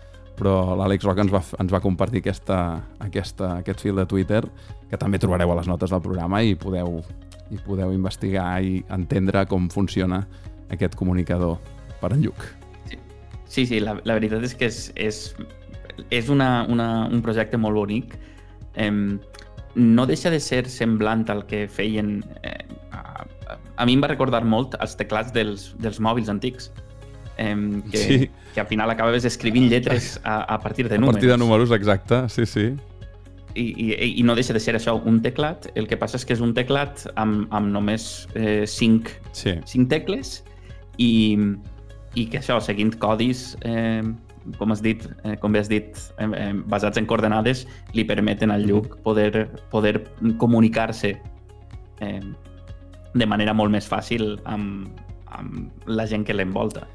però 0.40 0.75
l'Àlex 0.78 1.04
Roca 1.04 1.25
ens 1.26 1.32
va, 1.32 1.42
ens 1.61 1.73
va 1.73 1.82
compartir 1.85 2.23
aquesta, 2.25 2.59
aquesta, 3.04 3.59
aquest 3.61 3.82
fil 3.85 3.99
de 4.00 4.06
Twitter 4.09 4.40
que 4.88 4.99
també 5.00 5.20
trobareu 5.20 5.52
a 5.52 5.59
les 5.59 5.68
notes 5.68 5.92
del 5.92 6.00
programa 6.00 6.40
i 6.42 6.56
podeu, 6.59 7.02
i 7.52 7.61
podeu 7.66 7.92
investigar 7.92 8.49
i 8.64 8.80
entendre 8.97 9.44
com 9.50 9.68
funciona 9.73 10.23
aquest 10.73 10.97
comunicador 10.97 11.59
per 12.00 12.14
en 12.16 12.25
Lluc. 12.25 12.47
Sí, 13.50 13.66
sí, 13.66 13.80
la, 13.82 13.99
la 14.06 14.16
veritat 14.16 14.47
és 14.47 14.54
que 14.56 14.70
és, 14.70 14.80
és, 14.97 15.20
és 16.09 16.30
una, 16.32 16.64
una, 16.70 16.90
un 17.11 17.20
projecte 17.23 17.59
molt 17.59 17.76
bonic. 17.76 18.14
Eh, 18.78 18.90
no 19.75 20.06
deixa 20.06 20.30
de 20.32 20.40
ser 20.40 20.64
semblant 20.70 21.26
al 21.28 21.44
que 21.50 21.66
feien... 21.68 22.20
Eh, 22.47 22.64
a, 22.94 23.26
a 23.76 23.87
mi 23.87 23.99
em 23.99 24.04
va 24.04 24.09
recordar 24.12 24.44
molt 24.47 24.78
els 24.80 24.97
teclats 24.97 25.35
dels, 25.37 25.73
dels 25.82 26.00
mòbils 26.00 26.30
antics 26.32 26.70
eh, 27.40 27.82
que, 27.90 27.99
sí. 27.99 28.30
que 28.54 28.61
al 28.61 28.68
final 28.68 28.92
acabaves 28.92 29.25
escrivint 29.25 29.70
lletres 29.73 30.20
a, 30.23 30.42
a 30.44 30.61
partir 30.61 30.88
de 30.88 30.99
números. 30.99 31.16
A 31.16 31.18
partir 31.18 31.30
de 31.30 31.38
números, 31.38 31.73
exacte, 31.73 32.28
sí, 32.28 32.47
sí. 32.47 32.68
I, 33.54 33.64
i, 33.82 34.20
i 34.20 34.23
no 34.23 34.37
deixa 34.38 34.54
de 34.54 34.61
ser 34.62 34.76
això 34.78 34.94
un 34.94 35.18
teclat, 35.25 35.73
el 35.75 35.88
que 35.90 35.99
passa 35.99 36.20
és 36.20 36.26
que 36.26 36.37
és 36.37 36.42
un 36.44 36.52
teclat 36.54 37.09
amb, 37.18 37.49
amb 37.50 37.73
només 37.75 38.28
eh, 38.38 38.62
cinc, 38.70 39.11
sí. 39.35 39.56
cinc 39.66 39.90
tecles 39.90 40.37
i, 41.02 41.35
i 42.14 42.28
que 42.30 42.38
això, 42.38 42.61
seguint 42.62 42.92
codis, 43.02 43.56
eh, 43.66 44.04
com 44.61 44.70
has 44.70 44.85
dit, 44.85 45.02
eh, 45.25 45.35
com 45.42 45.50
bé 45.50 45.64
has 45.64 45.73
dit, 45.73 45.99
eh, 46.23 46.28
eh, 46.28 46.52
basats 46.70 47.00
en 47.00 47.11
coordenades, 47.11 47.64
li 47.99 48.06
permeten 48.06 48.54
al 48.54 48.68
Lluc 48.68 48.87
mm-hmm. 48.87 49.02
poder, 49.02 49.49
poder 49.75 49.97
comunicar-se 50.38 51.16
eh, 52.06 52.23
de 53.11 53.26
manera 53.26 53.56
molt 53.56 53.75
més 53.75 53.90
fàcil 53.90 54.37
amb, 54.47 54.94
amb 55.35 55.90
la 55.90 56.06
gent 56.06 56.23
que 56.26 56.38
l'envolta. 56.38 56.87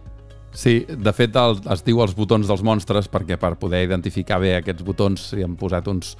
Sí, 0.55 0.85
de 0.87 1.11
fet 1.11 1.35
el, 1.35 1.57
es 1.73 1.81
diu 1.83 1.99
els 1.99 2.13
botons 2.15 2.47
dels 2.47 2.61
monstres 2.63 3.09
perquè 3.11 3.35
per 3.39 3.57
poder 3.59 3.81
identificar 3.83 4.37
bé 4.39 4.53
aquests 4.55 4.85
botons 4.87 5.25
hi 5.35 5.43
han 5.43 5.57
posat 5.59 5.89
uns, 5.91 6.13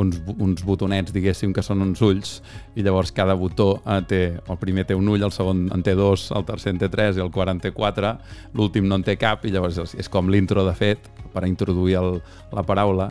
uns, 0.00 0.16
uns 0.32 0.62
botonets, 0.64 1.12
diguéssim, 1.12 1.52
que 1.52 1.64
són 1.66 1.84
uns 1.84 2.00
ulls 2.00 2.38
i 2.74 2.86
llavors 2.86 3.12
cada 3.12 3.36
botó 3.36 3.74
eh, 3.84 3.98
té, 4.08 4.22
el 4.40 4.60
primer 4.62 4.86
té 4.88 4.96
un 4.96 5.12
ull, 5.12 5.26
el 5.28 5.34
segon 5.36 5.66
en 5.76 5.84
té 5.84 5.92
dos, 5.98 6.30
el 6.32 6.48
tercer 6.48 6.72
en 6.72 6.80
té 6.80 6.88
tres 6.92 7.20
i 7.20 7.24
el 7.24 7.28
quart 7.34 7.52
en 7.52 7.60
té 7.60 7.74
quatre, 7.76 8.14
l'últim 8.56 8.88
no 8.88 8.96
en 8.96 9.04
té 9.04 9.18
cap 9.20 9.44
i 9.44 9.52
llavors 9.52 9.82
és, 9.84 9.94
és 10.00 10.08
com 10.08 10.32
l'intro 10.32 10.64
de 10.64 10.72
fet 10.78 11.12
per 11.36 11.44
introduir 11.48 12.00
el, 12.00 12.18
la 12.56 12.64
paraula 12.64 13.10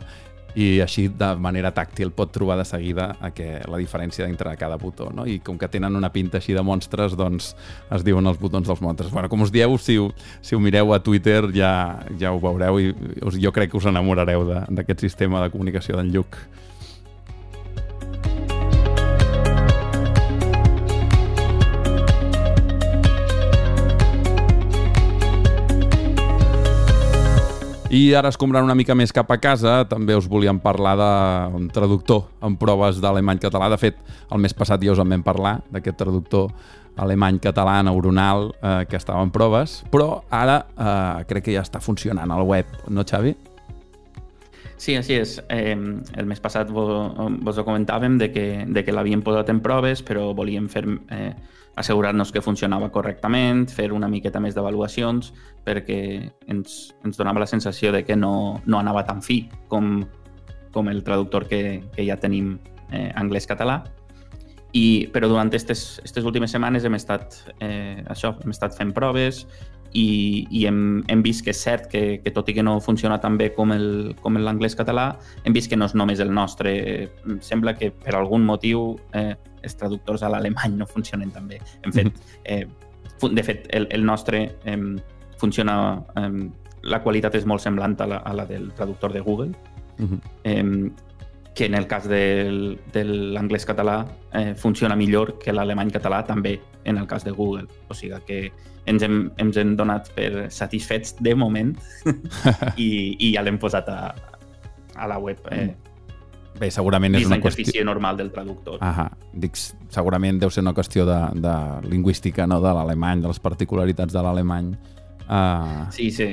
i 0.54 0.80
així 0.84 1.06
de 1.08 1.30
manera 1.40 1.72
tàctil 1.72 2.12
pot 2.12 2.32
trobar 2.32 2.58
de 2.60 2.66
seguida 2.68 3.12
a 3.20 3.30
que 3.32 3.60
la 3.68 3.80
diferència 3.80 4.28
entre 4.28 4.52
cada 4.60 4.76
botó, 4.80 5.10
no? 5.14 5.24
I 5.26 5.38
com 5.44 5.58
que 5.58 5.70
tenen 5.72 5.96
una 5.96 6.12
pinta 6.12 6.40
així 6.40 6.56
de 6.56 6.64
monstres, 6.66 7.16
doncs 7.16 7.52
es 7.92 8.04
diuen 8.04 8.26
els 8.28 8.40
botons 8.40 8.68
dels 8.68 8.82
monstres. 8.84 9.12
Bueno, 9.12 9.30
com 9.32 9.44
us 9.44 9.52
dieu, 9.52 9.78
si 9.78 9.98
ho, 9.98 10.10
si 10.42 10.56
ho 10.56 10.60
mireu 10.60 10.92
a 10.92 11.00
Twitter 11.02 11.46
ja, 11.56 11.72
ja 12.20 12.32
ho 12.32 12.40
veureu 12.42 12.80
i 12.80 12.92
us, 13.22 13.38
jo 13.40 13.52
crec 13.52 13.72
que 13.72 13.80
us 13.80 13.88
enamorareu 13.88 14.44
d'aquest 14.68 15.00
sistema 15.00 15.42
de 15.42 15.52
comunicació 15.54 15.96
d'en 15.96 16.12
Lluc. 16.12 16.36
I 27.92 28.14
ara 28.16 28.30
escombrant 28.32 28.64
una 28.64 28.72
mica 28.72 28.94
més 28.96 29.10
cap 29.12 29.28
a 29.34 29.36
casa, 29.36 29.82
també 29.84 30.14
us 30.16 30.24
volíem 30.24 30.56
parlar 30.64 30.94
d'un 30.96 31.66
traductor 31.68 32.22
en 32.40 32.54
proves 32.56 33.02
d'alemany-català. 33.04 33.68
De 33.68 33.76
fet, 33.76 33.98
el 34.32 34.40
mes 34.40 34.54
passat 34.56 34.80
ja 34.80 34.94
us 34.94 35.02
en 35.02 35.12
vam 35.12 35.24
parlar, 35.26 35.58
d'aquest 35.68 35.98
traductor 36.00 36.48
alemany-català 36.96 37.82
neuronal 37.84 38.48
eh, 38.54 38.72
que 38.88 38.96
estava 38.96 39.20
en 39.20 39.32
proves, 39.34 39.82
però 39.92 40.22
ara 40.32 40.62
eh, 40.72 41.26
crec 41.28 41.50
que 41.50 41.56
ja 41.58 41.66
està 41.66 41.84
funcionant 41.84 42.32
al 42.32 42.46
web, 42.48 42.72
no, 42.88 43.04
Xavi? 43.04 43.34
Sí, 44.80 44.96
així 44.96 45.20
és. 45.20 45.36
Eh, 45.52 45.76
el 45.76 46.32
mes 46.32 46.40
passat 46.40 46.72
vos, 46.72 47.12
vos 47.44 47.60
ho 47.60 47.66
comentàvem 47.68 48.16
de 48.16 48.32
que, 48.32 48.46
de 48.72 48.86
que 48.86 48.96
l'havien 48.96 49.20
posat 49.20 49.52
en 49.52 49.60
proves, 49.60 50.00
però 50.00 50.30
volíem 50.32 50.72
fer 50.72 50.86
eh, 51.12 51.34
assegurar-nos 51.76 52.32
que 52.32 52.42
funcionava 52.44 52.90
correctament, 52.92 53.66
fer 53.72 53.92
una 53.92 54.08
miqueta 54.08 54.40
més 54.40 54.54
d'avaluacions, 54.54 55.32
perquè 55.64 56.00
ens, 56.52 56.92
ens 57.04 57.18
donava 57.18 57.40
la 57.42 57.48
sensació 57.48 57.92
de 57.92 58.02
que 58.04 58.16
no, 58.16 58.60
no 58.66 58.78
anava 58.78 59.06
tan 59.08 59.22
fi 59.24 59.46
com, 59.72 60.02
com 60.72 60.92
el 60.92 61.02
traductor 61.04 61.48
que, 61.48 61.82
que 61.96 62.06
ja 62.06 62.18
tenim 62.20 62.58
eh, 62.90 63.10
anglès-català. 63.16 63.82
I, 64.72 65.08
però 65.12 65.28
durant 65.28 65.50
aquestes 65.52 66.24
últimes 66.24 66.52
setmanes 66.52 66.84
hem 66.88 66.96
estat, 66.96 67.36
eh, 67.60 68.00
això, 68.08 68.32
hem 68.40 68.54
estat 68.54 68.76
fent 68.76 68.94
proves 68.96 69.42
i, 69.92 70.46
i 70.48 70.64
hem, 70.64 71.02
hem 71.12 71.22
vist 71.24 71.44
que 71.44 71.52
és 71.52 71.60
cert 71.60 71.90
que, 71.92 72.22
que 72.24 72.32
tot 72.32 72.48
i 72.48 72.54
que 72.56 72.64
no 72.64 72.78
funciona 72.80 73.18
tan 73.20 73.36
bé 73.36 73.50
com 73.52 73.72
l'anglès-català, 73.72 75.06
hem 75.44 75.56
vist 75.56 75.68
que 75.68 75.76
no 75.76 75.88
és 75.88 75.96
només 75.96 76.20
el 76.24 76.32
nostre. 76.32 76.72
Sembla 77.44 77.76
que 77.76 77.92
per 77.92 78.16
algun 78.16 78.46
motiu 78.48 78.94
eh, 79.12 79.34
els 79.62 79.76
traductors 79.76 80.22
a 80.22 80.30
l'alemany 80.32 80.76
no 80.76 80.86
funcionen 80.86 81.30
tan 81.30 81.48
bé. 81.48 81.60
En 81.82 81.92
fet, 81.92 82.12
eh, 82.44 82.66
de 83.22 83.42
fet, 83.42 83.68
el, 83.70 83.88
el 83.90 84.04
nostre 84.04 84.44
eh, 84.64 84.82
funciona... 85.38 86.02
Eh, 86.16 86.50
la 86.82 86.98
qualitat 86.98 87.36
és 87.38 87.44
molt 87.46 87.62
semblant 87.62 87.94
a 88.02 88.06
la, 88.10 88.16
a 88.26 88.32
la 88.34 88.42
del 88.42 88.72
traductor 88.74 89.12
de 89.14 89.20
Google, 89.20 89.52
uh 90.00 90.08
-huh. 90.08 90.20
eh, 90.42 90.90
que 91.54 91.66
en 91.66 91.74
el 91.74 91.86
cas 91.86 92.08
del, 92.08 92.80
de 92.92 93.04
l'anglès-català 93.04 94.06
eh, 94.32 94.54
funciona 94.54 94.96
millor 94.96 95.38
que 95.38 95.52
l'alemany-català 95.52 96.24
també 96.26 96.60
en 96.84 96.98
el 96.98 97.06
cas 97.06 97.24
de 97.24 97.30
Google. 97.30 97.68
O 97.88 97.94
sigui 97.94 98.20
que 98.26 98.52
ens 98.86 99.02
hem, 99.02 99.30
ens 99.36 99.56
hem 99.56 99.76
donat 99.76 100.10
per 100.14 100.50
satisfets 100.50 101.14
de 101.20 101.34
moment 101.34 101.76
i, 102.76 103.16
i 103.18 103.34
ja 103.34 103.42
l'hem 103.42 103.58
posat 103.58 103.88
a, 103.88 104.14
a 104.96 105.06
la 105.06 105.18
web. 105.18 105.38
Eh, 105.50 105.74
Bé, 106.60 106.68
segurament 106.70 107.16
és 107.16 107.26
una 107.26 107.38
qüestió... 107.42 107.84
normal 107.84 108.18
del 108.20 108.30
traductor. 108.32 108.80
Ahà. 108.84 109.08
Dic, 109.32 109.56
segurament 109.92 110.40
deu 110.42 110.50
ser 110.52 110.62
una 110.64 110.74
qüestió 110.76 111.06
de, 111.08 111.18
de 111.42 111.54
lingüística, 111.88 112.46
no? 112.46 112.60
de 112.62 112.72
l'alemany, 112.76 113.22
de 113.24 113.30
les 113.32 113.40
particularitats 113.42 114.14
de 114.14 114.24
l'alemany. 114.24 114.72
Uh... 115.26 115.86
Sí, 115.94 116.10
sí. 116.14 116.28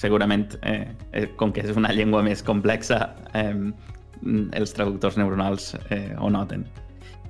Segurament, 0.00 0.56
eh, 0.66 0.94
eh, 1.12 1.26
com 1.38 1.52
que 1.54 1.62
és 1.62 1.76
una 1.76 1.92
llengua 1.94 2.22
més 2.26 2.42
complexa, 2.42 3.14
eh, 3.36 3.52
els 4.24 4.74
traductors 4.74 5.18
neuronals 5.20 5.74
eh, 5.92 6.16
ho 6.18 6.30
noten. 6.32 6.64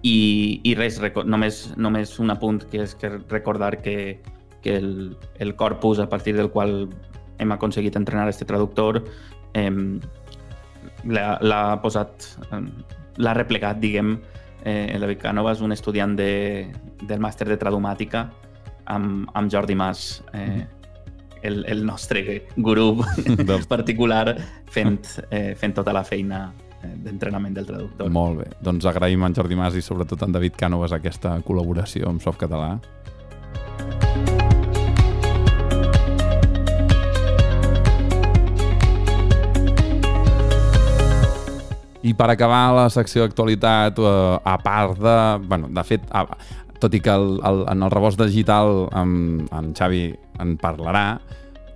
I, 0.04 0.61
i 0.64 0.75
res, 0.78 1.00
només, 1.25 1.64
només 1.80 2.18
un 2.21 2.33
apunt 2.33 2.62
que 2.71 2.85
és 2.85 2.94
que 3.00 3.11
recordar 3.33 3.78
que, 3.83 4.21
que 4.62 4.76
el, 4.76 5.16
el 5.40 5.54
corpus 5.56 6.00
a 6.00 6.09
partir 6.09 6.37
del 6.37 6.50
qual 6.52 6.87
hem 7.38 7.52
aconseguit 7.52 7.97
entrenar 7.97 8.28
este 8.28 8.44
traductor 8.44 9.02
eh, 9.54 9.71
l'ha 11.08 11.64
posat, 11.82 12.28
l'ha 13.20 13.34
replegat, 13.37 13.78
diguem, 13.82 14.16
eh, 14.64 14.96
la 14.99 15.11
Vicanova 15.11 15.52
és 15.52 15.62
un 15.64 15.75
estudiant 15.75 16.16
de, 16.16 16.66
del 17.04 17.20
màster 17.23 17.49
de 17.50 17.58
Tradumàtica 17.61 18.26
amb, 18.90 19.28
amb 19.32 19.52
Jordi 19.52 19.76
Mas, 19.78 20.23
eh, 20.32 20.64
el, 21.44 21.64
el 21.68 21.84
nostre 21.84 22.44
gurú 22.56 23.04
particular, 23.68 24.34
fent, 24.73 25.02
eh, 25.30 25.54
fent 25.61 25.76
tota 25.76 25.92
la 25.92 26.04
feina 26.04 26.46
eh, 26.82 26.94
d'entrenament 27.04 27.54
del 27.54 27.68
traductor. 27.68 28.11
Molt 28.11 28.40
bé. 28.40 28.50
Doncs 28.64 28.88
agraïm 28.88 29.23
a 29.23 29.30
en 29.30 29.37
Jordi 29.37 29.61
Mas 29.61 29.76
i 29.76 29.84
sobretot 29.84 30.25
a 30.25 30.30
en 30.30 30.37
David 30.38 30.56
Cànovas 30.61 30.96
aquesta 30.96 31.37
col·laboració 31.44 32.08
amb 32.11 32.25
Softcatalà. 32.25 32.78
I 42.04 42.12
per 42.12 42.28
acabar 42.30 42.66
la 42.76 42.88
secció 42.92 43.25
d'actualitat, 43.25 43.99
eh, 43.99 44.37
a 44.44 44.58
part 44.61 44.99
de... 45.00 45.16
Bueno, 45.49 45.70
de 45.73 45.84
fet, 45.88 46.04
a, 46.12 46.26
tot 46.80 46.92
i 46.92 47.00
que 47.00 47.11
el, 47.11 47.38
el, 47.40 47.64
en 47.73 47.87
el 47.87 47.92
rebost 47.92 48.20
digital 48.20 48.88
en, 48.92 49.46
en 49.49 49.73
Xavi 49.76 50.04
en 50.42 50.56
parlarà, 50.61 51.06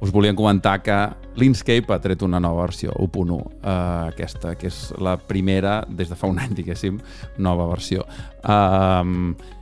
us 0.04 0.12
volíem 0.14 0.36
comentar 0.38 0.78
que 0.84 0.96
l'Inkscape 1.38 1.94
ha 1.94 2.00
tret 2.02 2.22
una 2.22 2.40
nova 2.42 2.66
versió, 2.66 2.92
1.1, 3.00 3.38
eh, 3.62 3.70
aquesta, 4.12 4.54
que 4.58 4.68
és 4.70 4.82
la 5.02 5.16
primera, 5.18 5.80
des 5.88 6.10
de 6.10 6.18
fa 6.18 6.30
un 6.30 6.38
any, 6.42 6.52
diguéssim, 6.58 7.00
nova 7.42 7.66
versió. 7.70 8.04
Eh, 8.42 9.56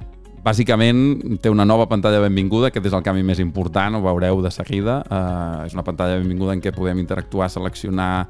bàsicament 0.46 1.38
té 1.42 1.50
una 1.50 1.66
nova 1.66 1.88
pantalla 1.90 2.20
benvinguda, 2.22 2.70
aquest 2.70 2.90
és 2.90 2.94
el 2.94 3.06
canvi 3.06 3.24
més 3.26 3.40
important, 3.42 3.96
ho 3.96 4.02
veureu 4.04 4.42
de 4.44 4.52
seguida. 4.54 5.00
Eh, 5.06 5.66
és 5.70 5.78
una 5.78 5.86
pantalla 5.86 6.20
benvinguda 6.20 6.54
en 6.56 6.62
què 6.64 6.74
podem 6.76 7.00
interactuar, 7.02 7.48
seleccionar 7.52 8.28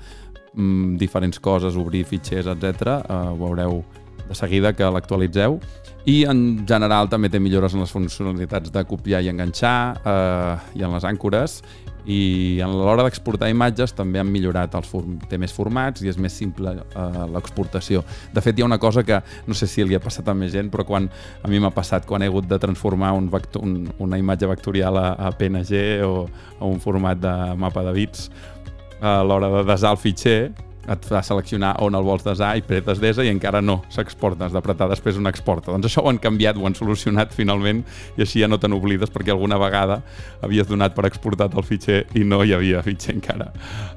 mm, 0.56 0.96
diferents 0.98 1.38
coses, 1.40 1.76
obrir 1.76 2.04
fitxers, 2.08 2.48
etc. 2.50 2.98
Uh, 3.04 3.32
ho 3.32 3.40
veureu 3.44 3.84
de 4.28 4.34
seguida 4.34 4.72
que 4.74 4.88
l'actualitzeu. 4.90 5.60
I 6.06 6.22
en 6.30 6.66
general 6.66 7.10
també 7.10 7.30
té 7.30 7.40
millores 7.42 7.74
en 7.74 7.82
les 7.82 7.90
funcionalitats 7.90 8.70
de 8.74 8.84
copiar 8.86 9.24
i 9.24 9.30
enganxar 9.32 9.78
eh, 10.06 10.78
i 10.78 10.84
en 10.86 10.94
les 10.94 11.06
àncores 11.06 11.60
i 12.06 12.60
a 12.62 12.68
l'hora 12.70 13.02
d'exportar 13.02 13.48
imatges 13.50 13.90
també 13.98 14.20
han 14.20 14.28
millorat 14.30 14.76
els 14.78 14.86
form 14.86 15.16
té 15.26 15.38
més 15.42 15.50
formats 15.50 16.04
i 16.04 16.10
és 16.10 16.18
més 16.22 16.34
simple 16.38 16.76
eh, 16.78 17.24
l'exportació. 17.34 18.04
De 18.32 18.42
fet, 18.44 18.54
hi 18.54 18.62
ha 18.62 18.68
una 18.68 18.78
cosa 18.78 19.02
que 19.02 19.18
no 19.46 19.58
sé 19.58 19.66
si 19.66 19.84
li 19.84 19.98
ha 19.98 20.02
passat 20.02 20.30
a 20.30 20.34
més 20.38 20.52
gent, 20.54 20.70
però 20.70 20.86
quan 20.86 21.10
a 21.42 21.50
mi 21.50 21.58
m'ha 21.58 21.72
passat 21.74 22.06
quan 22.06 22.22
he 22.22 22.30
hagut 22.30 22.46
de 22.46 22.60
transformar 22.62 23.10
un 23.18 23.26
vector, 23.32 23.66
un, 23.66 23.88
una 23.98 24.22
imatge 24.22 24.46
vectorial 24.46 25.02
a, 25.02 25.08
a 25.18 25.32
PNG 25.34 26.04
o 26.06 26.28
a 26.60 26.64
un 26.70 26.78
format 26.80 27.18
de 27.18 27.34
mapa 27.58 27.82
de 27.88 27.96
bits, 27.96 28.30
a 29.00 29.18
l'hora 29.26 29.50
de 29.58 29.66
desar 29.68 29.92
el 29.94 30.00
fitxer 30.00 30.38
et 30.86 31.06
fa 31.08 31.20
seleccionar 31.24 31.74
on 31.82 31.96
el 31.98 32.04
vols 32.06 32.24
desar 32.24 32.52
i 32.58 32.62
pretes 32.62 33.00
desa 33.02 33.24
i 33.26 33.30
encara 33.32 33.60
no 33.64 33.80
s'exporta, 33.92 34.46
has 34.46 34.54
d'apretar 34.54 34.88
després 34.90 35.18
un 35.18 35.26
exporta. 35.26 35.72
Doncs 35.72 35.88
això 35.90 36.04
ho 36.04 36.10
han 36.10 36.20
canviat, 36.22 36.58
ho 36.58 36.66
han 36.68 36.76
solucionat 36.78 37.34
finalment 37.34 37.82
i 38.16 38.22
així 38.22 38.42
ja 38.42 38.48
no 38.50 38.60
te 38.62 38.70
n'oblides 38.70 39.10
perquè 39.14 39.34
alguna 39.34 39.58
vegada 39.58 40.00
havies 40.46 40.70
donat 40.70 40.94
per 40.94 41.08
exportat 41.10 41.56
el 41.58 41.66
fitxer 41.66 42.04
i 42.14 42.24
no 42.24 42.42
hi 42.44 42.54
havia 42.54 42.84
fitxer 42.86 43.16
encara. 43.16 43.50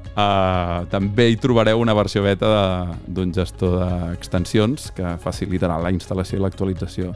Uh, 0.09 0.87
també 0.91 1.29
hi 1.29 1.37
trobareu 1.39 1.79
una 1.79 1.93
versió 1.95 2.23
beta 2.25 2.49
d'un 3.07 3.29
gestor 3.35 3.77
d'extensions 3.77 4.89
que 4.97 5.13
facilitarà 5.21 5.77
la 5.79 5.93
instal·lació 5.93 6.39
i 6.39 6.43
l'actualització 6.43 7.13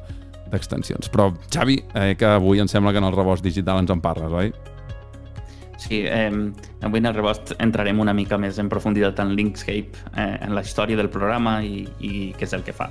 d'extensions. 0.54 1.10
Però, 1.10 1.32
Xavi, 1.50 1.80
eh, 1.98 2.14
que 2.20 2.30
avui 2.30 2.62
em 2.62 2.70
sembla 2.70 2.94
que 2.94 3.02
en 3.02 3.10
el 3.10 3.16
rebost 3.18 3.44
digital 3.44 3.82
ens 3.82 3.92
en 3.92 4.04
parles, 4.04 4.32
oi? 4.32 4.54
Sí, 5.84 6.06
eh, 6.08 6.32
avui 6.82 7.02
en 7.02 7.10
el 7.10 7.14
rebost 7.14 7.58
entrarem 7.60 7.98
una 8.00 8.14
mica 8.16 8.38
més 8.40 8.56
en 8.62 8.70
profunditat 8.72 9.18
en 9.20 9.34
Linkscape, 9.36 10.06
eh, 10.16 10.38
en 10.46 10.56
la 10.56 10.64
història 10.64 10.96
del 10.96 11.10
programa 11.12 11.58
i, 11.60 11.84
i 12.00 12.30
què 12.38 12.48
és 12.48 12.56
el 12.56 12.64
que 12.64 12.72
fa. 12.72 12.88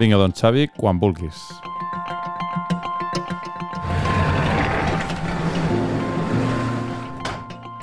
Vinga, 0.00 0.16
doncs, 0.16 0.40
Xavi, 0.40 0.70
quan 0.72 0.96
vulguis. 1.00 1.44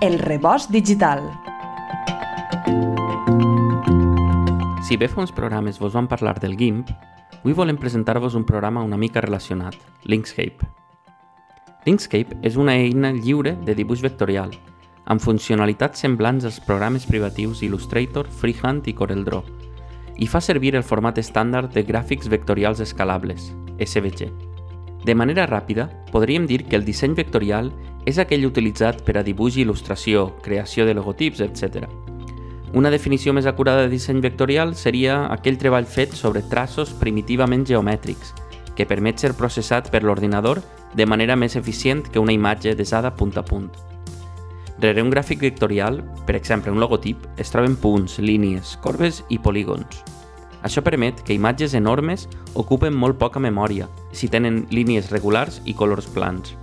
El 0.02 0.18
rebost 0.26 0.74
digital. 0.74 1.43
Si 4.94 4.98
bé 4.98 5.08
fa 5.10 5.24
uns 5.24 5.32
programes 5.34 5.80
vos 5.82 5.96
van 5.98 6.06
parlar 6.06 6.36
del 6.38 6.54
GIMP, 6.54 6.92
avui 7.40 7.56
volem 7.58 7.80
presentar-vos 7.82 8.36
un 8.38 8.44
programa 8.46 8.84
una 8.86 8.96
mica 8.96 9.24
relacionat, 9.26 9.74
Linkscape. 10.06 10.68
Linkscape 11.88 12.38
és 12.46 12.60
una 12.62 12.76
eina 12.78 13.10
lliure 13.10 13.56
de 13.66 13.74
dibuix 13.74 14.04
vectorial, 14.06 14.54
amb 15.10 15.24
funcionalitats 15.26 16.06
semblants 16.06 16.46
als 16.46 16.62
programes 16.62 17.10
privatius 17.10 17.64
Illustrator, 17.66 18.30
Freehand 18.30 18.86
i 18.86 18.94
CorelDRAW, 18.94 19.42
i 20.22 20.30
fa 20.30 20.44
servir 20.46 20.76
el 20.78 20.86
format 20.86 21.18
estàndard 21.18 21.74
de 21.74 21.82
gràfics 21.90 22.30
vectorials 22.30 22.86
escalables, 22.86 23.50
SVG. 23.82 24.30
De 25.10 25.18
manera 25.18 25.50
ràpida, 25.50 25.90
podríem 26.14 26.46
dir 26.46 26.68
que 26.68 26.78
el 26.78 26.86
disseny 26.86 27.18
vectorial 27.18 27.74
és 28.06 28.22
aquell 28.22 28.46
utilitzat 28.46 29.02
per 29.02 29.18
a 29.18 29.26
dibuix 29.26 29.58
i 29.58 29.66
il·lustració, 29.66 30.36
creació 30.46 30.86
de 30.86 30.94
logotips, 30.94 31.42
etc. 31.42 31.90
Una 32.74 32.90
definició 32.90 33.36
més 33.38 33.46
acurada 33.46 33.84
de 33.84 33.90
disseny 33.92 34.18
vectorial 34.24 34.72
seria 34.74 35.28
aquell 35.30 35.60
treball 35.62 35.86
fet 35.86 36.16
sobre 36.18 36.42
traços 36.50 36.90
primitivament 36.98 37.68
geomètrics, 37.70 38.32
que 38.74 38.88
permet 38.90 39.22
ser 39.22 39.36
processat 39.38 39.92
per 39.94 40.02
l'ordinador 40.02 40.64
de 40.98 41.06
manera 41.06 41.36
més 41.38 41.56
eficient 41.56 42.02
que 42.10 42.18
una 42.18 42.34
imatge 42.34 42.74
desada 42.74 43.14
punt 43.14 43.38
a 43.38 43.46
punt. 43.46 43.70
Rere 44.82 45.06
un 45.06 45.14
gràfic 45.14 45.46
vectorial, 45.46 46.02
per 46.26 46.36
exemple 46.36 46.74
un 46.74 46.82
logotip, 46.82 47.22
es 47.38 47.54
troben 47.54 47.78
punts, 47.78 48.18
línies, 48.18 48.74
corbes 48.82 49.22
i 49.30 49.38
polígons. 49.38 50.02
Això 50.66 50.82
permet 50.82 51.22
que 51.22 51.38
imatges 51.38 51.78
enormes 51.78 52.26
ocupen 52.58 52.98
molt 52.98 53.22
poca 53.22 53.38
memòria 53.38 53.86
si 54.18 54.32
tenen 54.34 54.64
línies 54.72 55.14
regulars 55.14 55.62
i 55.66 55.78
colors 55.78 56.10
plans. 56.10 56.56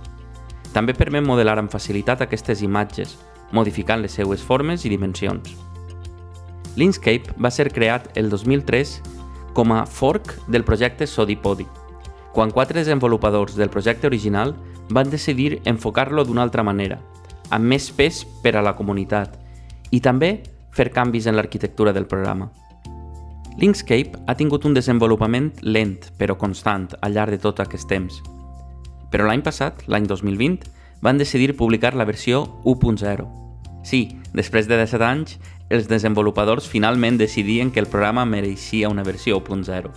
També 0.75 0.91
permet 0.91 1.23
modelar 1.23 1.55
amb 1.61 1.71
facilitat 1.71 2.27
aquestes 2.27 2.67
imatges, 2.67 3.15
modificant 3.55 4.03
les 4.03 4.19
seues 4.19 4.43
formes 4.43 4.83
i 4.83 4.91
dimensions. 4.91 5.70
Linkscape 6.75 7.35
va 7.41 7.51
ser 7.51 7.69
creat 7.73 8.11
el 8.17 8.29
2003 8.29 9.01
com 9.53 9.73
a 9.75 9.85
fork 9.85 10.37
del 10.47 10.63
projecte 10.63 11.07
Sodipodi, 11.07 11.67
quan 12.31 12.51
quatre 12.51 12.79
desenvolupadors 12.79 13.57
del 13.59 13.69
projecte 13.69 14.07
original 14.07 14.55
van 14.89 15.09
decidir 15.09 15.61
enfocar-lo 15.65 16.23
d'una 16.23 16.43
altra 16.43 16.63
manera, 16.63 16.99
amb 17.49 17.67
més 17.67 17.91
pes 17.91 18.23
per 18.43 18.55
a 18.55 18.63
la 18.63 18.75
comunitat, 18.75 19.35
i 19.91 19.99
també 19.99 20.41
fer 20.71 20.91
canvis 20.95 21.27
en 21.27 21.35
l'arquitectura 21.35 21.91
del 21.91 22.07
programa. 22.07 22.49
Linkscape 23.59 24.23
ha 24.27 24.35
tingut 24.39 24.63
un 24.65 24.73
desenvolupament 24.73 25.51
lent 25.61 26.07
però 26.17 26.37
constant 26.39 26.87
al 27.01 27.11
llarg 27.17 27.35
de 27.35 27.41
tot 27.43 27.59
aquest 27.59 27.89
temps. 27.89 28.21
Però 29.11 29.27
l'any 29.27 29.43
passat, 29.43 29.83
l'any 29.91 30.07
2020, 30.07 30.69
van 31.03 31.19
decidir 31.19 31.57
publicar 31.59 31.91
la 31.95 32.07
versió 32.07 32.45
1.0. 32.63 33.27
Sí, 33.83 34.21
després 34.31 34.69
de 34.69 34.77
17 34.79 35.03
anys, 35.03 35.35
els 35.71 35.87
desenvolupadors 35.87 36.67
finalment 36.67 37.15
decidien 37.17 37.71
que 37.71 37.79
el 37.79 37.87
programa 37.87 38.25
mereixia 38.27 38.89
una 38.91 39.05
versió 39.07 39.39
1.0. 39.39 39.91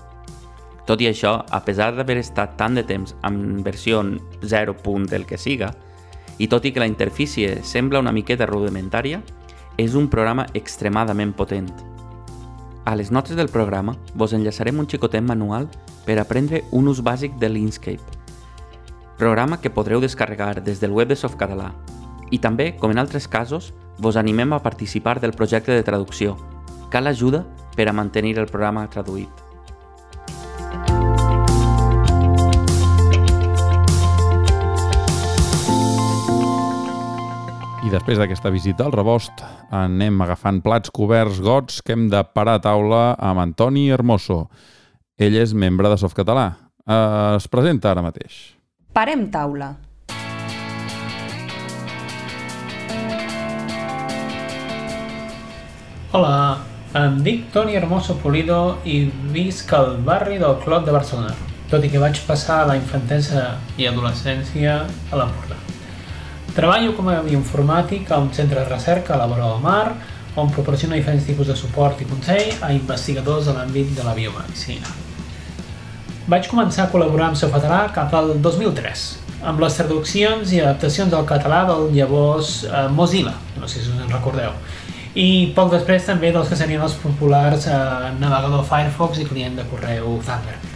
Tot 0.87 1.01
i 1.01 1.09
això, 1.09 1.41
a 1.51 1.61
pesar 1.67 1.95
d'haver 1.97 2.21
estat 2.21 2.55
tant 2.61 2.77
de 2.79 2.85
temps 2.87 3.17
amb 3.27 3.65
versió 3.67 4.03
0. 4.43 4.77
del 5.11 5.27
que 5.27 5.39
siga, 5.39 5.73
i 6.39 6.47
tot 6.47 6.65
i 6.65 6.73
que 6.73 6.81
la 6.81 6.87
interfície 6.87 7.63
sembla 7.65 7.99
una 7.99 8.13
miqueta 8.13 8.47
rudimentària, 8.47 9.23
és 9.77 9.95
un 9.95 10.07
programa 10.09 10.47
extremadament 10.55 11.33
potent. 11.35 11.73
A 12.85 12.95
les 12.95 13.11
notes 13.11 13.35
del 13.35 13.49
programa 13.49 13.97
vos 14.15 14.33
enllaçarem 14.33 14.79
un 14.79 14.87
xicotet 14.87 15.25
manual 15.25 15.69
per 16.07 16.21
aprendre 16.21 16.63
un 16.71 16.87
ús 16.87 17.03
bàsic 17.03 17.35
de 17.41 17.49
l'Inkscape, 17.49 18.23
programa 19.19 19.61
que 19.61 19.71
podreu 19.71 20.01
descarregar 20.01 20.63
des 20.63 20.79
del 20.81 20.93
web 20.93 21.09
de 21.09 21.17
Softcatalà 21.17 21.73
i 22.31 22.39
també, 22.39 22.73
com 22.81 22.91
en 22.95 22.99
altres 22.99 23.29
casos, 23.29 23.73
vos 23.99 24.17
animem 24.17 24.53
a 24.53 24.63
participar 24.63 25.21
del 25.21 25.33
projecte 25.33 25.73
de 25.73 25.83
traducció. 25.83 26.37
Cal 26.91 27.07
ajuda 27.07 27.45
per 27.77 27.89
a 27.89 27.93
mantenir 27.93 28.39
el 28.39 28.47
programa 28.47 28.87
traduït. 28.91 29.43
I 37.85 37.91
després 37.93 38.17
d'aquesta 38.17 38.49
visita 38.49 38.87
al 38.87 38.95
rebost 38.97 39.45
anem 39.75 40.23
agafant 40.25 40.63
plats 40.65 40.89
coberts 40.95 41.43
gots 41.45 41.83
que 41.85 41.93
hem 41.93 42.09
de 42.09 42.23
parar 42.33 42.57
a 42.57 42.63
taula 42.65 43.03
amb 43.21 43.43
Antoni 43.43 43.91
Hermoso. 43.93 44.47
Ell 45.21 45.37
és 45.37 45.53
membre 45.53 45.91
de 45.93 45.99
Softcatalà. 46.01 46.47
Es 47.37 47.47
presenta 47.53 47.93
ara 47.93 48.03
mateix. 48.03 48.55
Parem 48.97 49.29
taula. 49.31 49.75
Hola, 56.15 56.61
em 56.95 57.17
dic 57.27 57.49
Toni 57.51 57.75
Hermoso 57.75 58.15
Polido 58.23 58.77
i 58.87 59.01
visc 59.35 59.73
al 59.75 59.97
barri 60.07 60.37
del 60.39 60.53
Clot 60.63 60.85
de 60.87 60.93
Barcelona, 60.95 61.33
tot 61.73 61.83
i 61.83 61.89
que 61.91 61.99
vaig 61.99 62.21
passar 62.23 62.61
la 62.69 62.77
infantesa 62.79 63.43
i 63.75 63.89
adolescència 63.91 64.77
a 64.85 65.19
l'Empordà. 65.19 65.59
Treballo 66.55 66.93
com 66.95 67.11
a 67.11 67.17
bioinformàtic 67.27 68.15
a 68.15 68.21
un 68.23 68.31
centre 68.37 68.61
de 68.61 68.69
recerca 68.69 69.17
a 69.17 69.19
la 69.25 69.27
vora 69.27 69.49
del 69.49 69.67
mar, 69.67 69.97
on 70.39 70.55
proporciona 70.55 70.95
diferents 70.95 71.27
tipus 71.27 71.51
de 71.51 71.59
suport 71.59 71.99
i 71.99 72.07
consell 72.07 72.63
a 72.63 72.71
investigadors 72.79 73.51
de 73.51 73.57
l'àmbit 73.59 73.91
de 73.99 74.07
la 74.07 74.15
biomedicina. 74.15 74.95
Vaig 76.31 76.47
començar 76.47 76.87
a 76.87 76.93
col·laborar 76.95 77.33
amb 77.33 77.43
Sofatalà 77.43 77.89
cap 77.99 78.15
al 78.15 78.37
2003, 78.39 79.07
amb 79.51 79.67
les 79.67 79.83
traduccions 79.83 80.55
i 80.55 80.63
adaptacions 80.63 81.13
al 81.13 81.27
català 81.27 81.65
del 81.75 81.91
llavors 81.99 82.61
eh, 82.71 82.87
Mozilla, 82.95 83.35
no 83.59 83.67
sé 83.67 83.83
si 83.83 83.91
us 83.91 83.99
en 83.99 84.15
recordeu, 84.15 84.55
i 85.15 85.53
poc 85.55 85.71
després 85.71 86.07
també 86.09 86.33
dels 86.35 86.49
que 86.51 86.59
serien 86.59 86.83
els 86.83 86.97
populars 86.99 87.69
eh, 87.71 87.75
navegador 88.19 88.65
Firefox 88.67 89.21
i 89.23 89.27
client 89.29 89.59
de 89.61 89.67
correu 89.71 90.17
Thunderbird. 90.27 90.73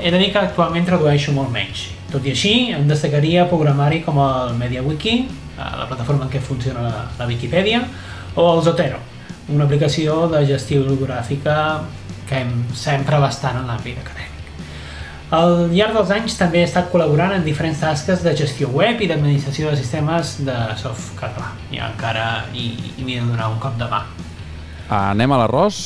He 0.00 0.12
de 0.12 0.20
dir 0.20 0.30
que 0.32 0.40
actualment 0.40 0.86
tradueixo 0.88 1.32
molt 1.36 1.52
menys. 1.52 1.88
Tot 2.12 2.24
i 2.26 2.34
així, 2.34 2.54
em 2.76 2.88
destacaria 2.88 3.46
programari 3.48 4.02
com 4.04 4.20
el 4.20 4.56
MediaWiki, 4.60 5.14
eh, 5.20 5.70
la 5.80 5.88
plataforma 5.88 6.28
en 6.28 6.32
què 6.32 6.42
funciona 6.44 6.84
la, 6.84 7.06
la 7.18 7.28
Wikipedia, 7.30 7.84
o 8.36 8.50
el 8.54 8.64
Zotero, 8.66 9.00
una 9.48 9.64
aplicació 9.64 10.26
de 10.30 10.44
gestió 10.46 10.84
bibliogràfica 10.84 11.56
que 12.28 12.44
hem 12.44 12.60
sempre 12.76 13.18
bastant 13.24 13.62
en 13.62 13.72
l'àmbit 13.72 14.04
acadèmic. 14.04 14.29
Al 15.30 15.68
llarg 15.70 15.94
dels 15.94 16.08
anys 16.10 16.34
també 16.34 16.58
he 16.58 16.66
estat 16.66 16.88
col·laborant 16.90 17.36
en 17.36 17.44
diferents 17.46 17.78
tasques 17.78 18.24
de 18.24 18.32
gestió 18.34 18.66
web 18.74 18.98
i 18.98 19.06
d'administració 19.06 19.70
de 19.70 19.76
sistemes 19.78 20.32
de 20.42 20.56
soft 20.80 21.12
català. 21.20 21.52
I 21.70 21.78
encara 21.86 22.48
hi, 22.50 22.72
hi 22.96 23.04
m'he 23.06 23.20
de 23.20 23.28
donar 23.28 23.52
un 23.52 23.60
cop 23.62 23.76
de 23.78 23.86
mà. 23.92 24.00
Anem 24.90 25.30
a 25.30 25.38
l'arròs? 25.38 25.78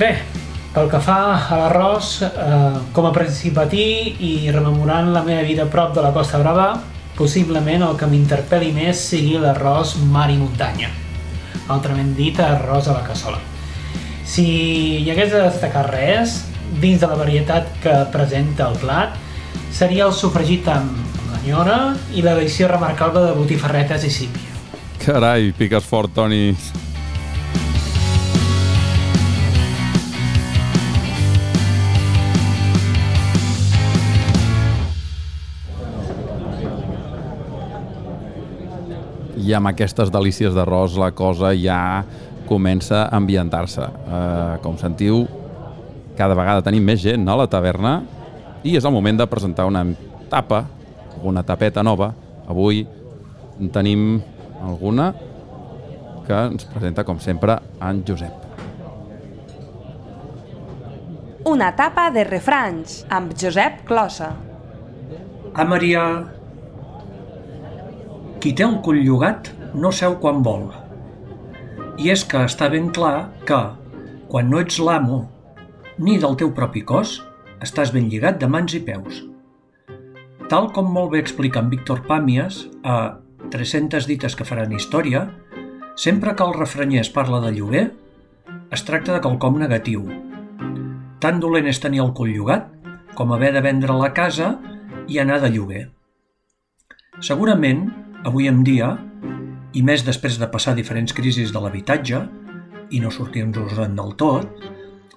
Bé, 0.00 0.10
pel 0.74 0.90
que 0.90 0.98
fa 1.06 1.20
a 1.36 1.60
l'arròs, 1.60 2.08
eh, 2.26 2.80
com 2.96 3.06
a 3.06 3.12
principatí 3.14 3.86
i 4.18 4.32
rememorant 4.50 5.12
la 5.14 5.22
meva 5.22 5.46
vida 5.46 5.68
prop 5.70 5.94
de 5.94 6.02
la 6.02 6.10
Costa 6.16 6.42
Brava, 6.42 6.66
possiblement 7.14 7.86
el 7.86 7.94
que 7.94 8.10
m'interpel·li 8.10 8.74
més 8.74 9.06
sigui 9.12 9.38
l'arròs 9.38 9.94
mar 10.10 10.26
i 10.34 10.40
muntanya, 10.42 10.90
altrament 11.70 12.10
dit 12.18 12.42
arròs 12.42 12.90
a 12.90 12.98
la 12.98 13.06
cassola. 13.06 13.38
Si 14.26 14.50
hi 14.98 15.10
hagués 15.14 15.30
de 15.30 15.46
destacar 15.46 15.86
res, 15.92 16.40
dins 16.80 17.00
de 17.00 17.08
la 17.08 17.16
varietat 17.18 17.68
que 17.82 17.94
presenta 18.12 18.70
el 18.70 18.78
plat, 18.80 19.16
seria 19.72 20.06
el 20.06 20.14
sofregit 20.16 20.68
amb 20.72 20.96
l'anyora 21.32 21.94
i 22.14 22.24
l'edició 22.24 22.68
remarcable 22.72 23.22
de 23.26 23.36
botifarretes 23.36 24.06
i 24.06 24.12
sípia. 24.12 24.52
Carai, 25.02 25.52
piques 25.54 25.84
fort, 25.86 26.10
Toni. 26.16 26.56
I 39.46 39.52
amb 39.54 39.70
aquestes 39.70 40.10
delícies 40.10 40.56
d'arròs 40.56 40.96
la 40.98 41.12
cosa 41.14 41.52
ja 41.54 42.02
comença 42.48 43.04
a 43.04 43.10
ambientar-se. 43.14 43.84
Uh, 43.86 44.56
com 44.64 44.78
sentiu, 44.80 45.26
cada 46.16 46.34
vegada 46.34 46.64
tenim 46.64 46.84
més 46.84 47.02
gent 47.04 47.28
a 47.28 47.36
la 47.36 47.46
taverna 47.50 48.00
i 48.64 48.74
és 48.78 48.84
el 48.84 48.94
moment 48.94 49.20
de 49.20 49.26
presentar 49.28 49.66
una 49.68 49.84
tapa, 50.32 50.64
una 51.22 51.44
tapeta 51.46 51.84
nova. 51.84 52.10
Avui 52.48 52.82
en 53.60 53.70
tenim 53.72 54.16
alguna 54.64 55.12
que 56.26 56.38
ens 56.50 56.66
presenta, 56.72 57.04
com 57.06 57.20
sempre, 57.22 57.58
en 57.82 58.02
Josep. 58.06 58.42
Una 61.46 61.70
tapa 61.78 62.08
de 62.10 62.24
refranys 62.26 63.04
amb 63.14 63.36
Josep 63.38 63.84
Closa. 63.86 64.32
A 65.54 65.64
Maria, 65.64 66.02
qui 68.42 68.50
té 68.50 68.66
el 68.66 68.80
cul 68.82 68.98
llogat 69.04 69.52
no 69.78 69.92
seu 69.94 70.18
quan 70.22 70.42
vol. 70.42 70.66
I 72.02 72.10
és 72.12 72.26
que 72.28 72.42
està 72.48 72.66
ben 72.72 72.90
clar 72.92 73.30
que, 73.46 73.62
quan 74.26 74.50
no 74.50 74.58
ets 74.60 74.80
l'amo 74.82 75.22
ni 75.98 76.18
del 76.20 76.36
teu 76.36 76.52
propi 76.52 76.82
cos, 76.84 77.20
estàs 77.64 77.92
ben 77.94 78.10
lligat 78.10 78.40
de 78.40 78.48
mans 78.50 78.74
i 78.76 78.82
peus. 78.84 79.22
Tal 80.50 80.68
com 80.74 80.90
molt 80.92 81.14
bé 81.14 81.22
explica 81.22 81.62
en 81.62 81.70
Víctor 81.72 82.04
Pàmies 82.06 82.66
a 82.84 83.18
300 83.50 84.06
dites 84.06 84.36
que 84.36 84.46
faran 84.46 84.74
història, 84.76 85.26
sempre 85.96 86.34
que 86.36 86.44
el 86.44 86.54
refranyer 86.54 87.00
es 87.00 87.10
parla 87.10 87.40
de 87.42 87.54
lloguer, 87.56 87.86
es 88.70 88.84
tracta 88.84 89.16
de 89.16 89.22
quelcom 89.24 89.58
negatiu. 89.58 90.04
Tan 91.22 91.40
dolent 91.40 91.66
és 91.70 91.80
tenir 91.80 92.02
el 92.04 92.12
cul 92.14 92.34
llogat 92.34 92.68
com 93.16 93.32
haver 93.32 93.54
de 93.56 93.64
vendre 93.64 93.96
la 93.96 94.12
casa 94.12 94.56
i 95.08 95.18
anar 95.18 95.40
de 95.40 95.50
lloguer. 95.54 95.86
Segurament, 97.24 97.86
avui 98.28 98.50
en 98.50 98.60
dia, 98.66 98.92
i 99.72 99.82
més 99.82 100.04
després 100.04 100.36
de 100.38 100.48
passar 100.52 100.76
diferents 100.76 101.14
crisis 101.16 101.52
de 101.52 101.62
l'habitatge, 101.62 102.20
i 102.92 103.00
no 103.00 103.10
sortir-nos-en 103.10 103.96
del 103.96 104.12
tot, 104.20 104.52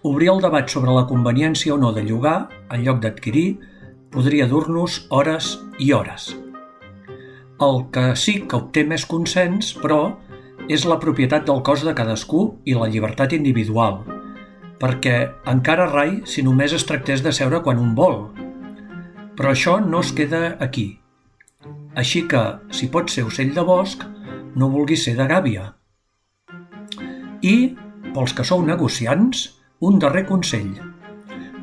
obrir 0.03 0.29
el 0.31 0.41
debat 0.41 0.69
sobre 0.71 0.93
la 0.95 1.05
conveniència 1.07 1.73
o 1.73 1.77
no 1.77 1.91
de 1.95 2.03
llogar, 2.07 2.49
en 2.71 2.85
lloc 2.85 3.01
d'adquirir, 3.03 3.59
podria 4.13 4.47
dur-nos 4.47 5.05
hores 5.09 5.57
i 5.79 5.91
hores. 5.93 6.31
El 7.59 7.83
que 7.91 8.13
sí 8.15 8.39
que 8.47 8.57
obté 8.57 8.85
més 8.87 9.05
consens, 9.05 9.73
però, 9.75 10.15
és 10.69 10.85
la 10.87 10.99
propietat 11.01 11.45
del 11.47 11.59
cos 11.65 11.83
de 11.83 11.95
cadascú 11.97 12.45
i 12.63 12.77
la 12.77 12.87
llibertat 12.87 13.33
individual, 13.35 13.99
perquè 14.79 15.17
encara 15.51 15.89
rai 15.91 16.21
si 16.29 16.45
només 16.45 16.73
es 16.73 16.85
tractés 16.87 17.23
de 17.25 17.33
seure 17.35 17.59
quan 17.65 17.81
un 17.81 17.91
vol. 17.97 18.29
Però 19.35 19.51
això 19.51 19.79
no 19.83 19.99
es 19.99 20.13
queda 20.15 20.55
aquí. 20.63 21.01
Així 21.99 22.23
que, 22.31 22.41
si 22.71 22.87
pots 22.87 23.17
ser 23.17 23.25
ocell 23.27 23.51
de 23.55 23.63
bosc, 23.65 24.05
no 24.55 24.71
vulguis 24.71 25.03
ser 25.03 25.17
de 25.19 25.27
gàbia. 25.27 25.73
I, 27.43 27.75
pels 28.13 28.35
que 28.35 28.45
sou 28.47 28.63
negociants, 28.65 29.58
un 29.79 29.99
darrer 29.99 30.25
consell. 30.27 30.73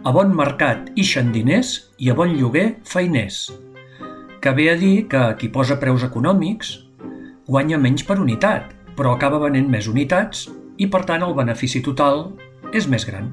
A 0.07 0.12
bon 0.14 0.33
mercat 0.33 0.88
ixen 0.96 1.33
diners 1.35 1.76
i 2.00 2.09
a 2.09 2.14
bon 2.16 2.33
lloguer 2.33 2.79
feiners. 2.88 3.50
Que 4.40 4.52
ve 4.57 4.70
a 4.72 4.76
dir 4.81 5.07
que 5.11 5.22
qui 5.40 5.50
posa 5.52 5.76
preus 5.83 6.07
econòmics 6.07 6.72
guanya 7.46 7.79
menys 7.79 8.07
per 8.07 8.18
unitat, 8.22 8.72
però 8.96 9.14
acaba 9.14 9.42
venent 9.42 9.68
més 9.70 9.87
unitats 9.90 10.46
i, 10.79 10.88
per 10.88 11.05
tant, 11.05 11.22
el 11.22 11.37
benefici 11.37 11.83
total 11.85 12.31
és 12.72 12.88
més 12.88 13.05
gran. 13.07 13.33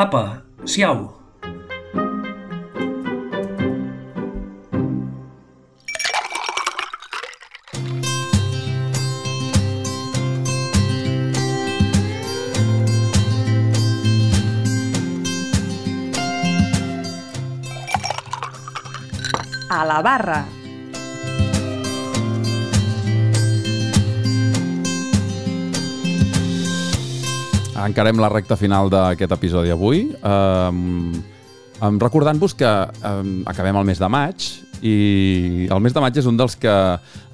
Apa, 0.00 0.42
siau! 0.64 1.21
Barra. 20.02 20.42
Encarem 27.82 28.20
la 28.22 28.30
recta 28.30 28.54
final 28.58 28.90
d'aquest 28.92 29.32
episodi 29.34 29.72
avui. 29.74 30.04
Um, 30.22 31.10
um, 31.80 31.98
Recordant-vos 31.98 32.54
que 32.54 32.68
um, 32.68 33.32
acabem 33.50 33.78
el 33.80 33.88
mes 33.88 33.98
de 34.02 34.10
maig 34.12 34.46
i 34.82 35.66
el 35.70 35.82
mes 35.82 35.94
de 35.94 36.02
maig 36.02 36.18
és 36.18 36.26
un 36.26 36.38
dels 36.38 36.54
que 36.58 36.72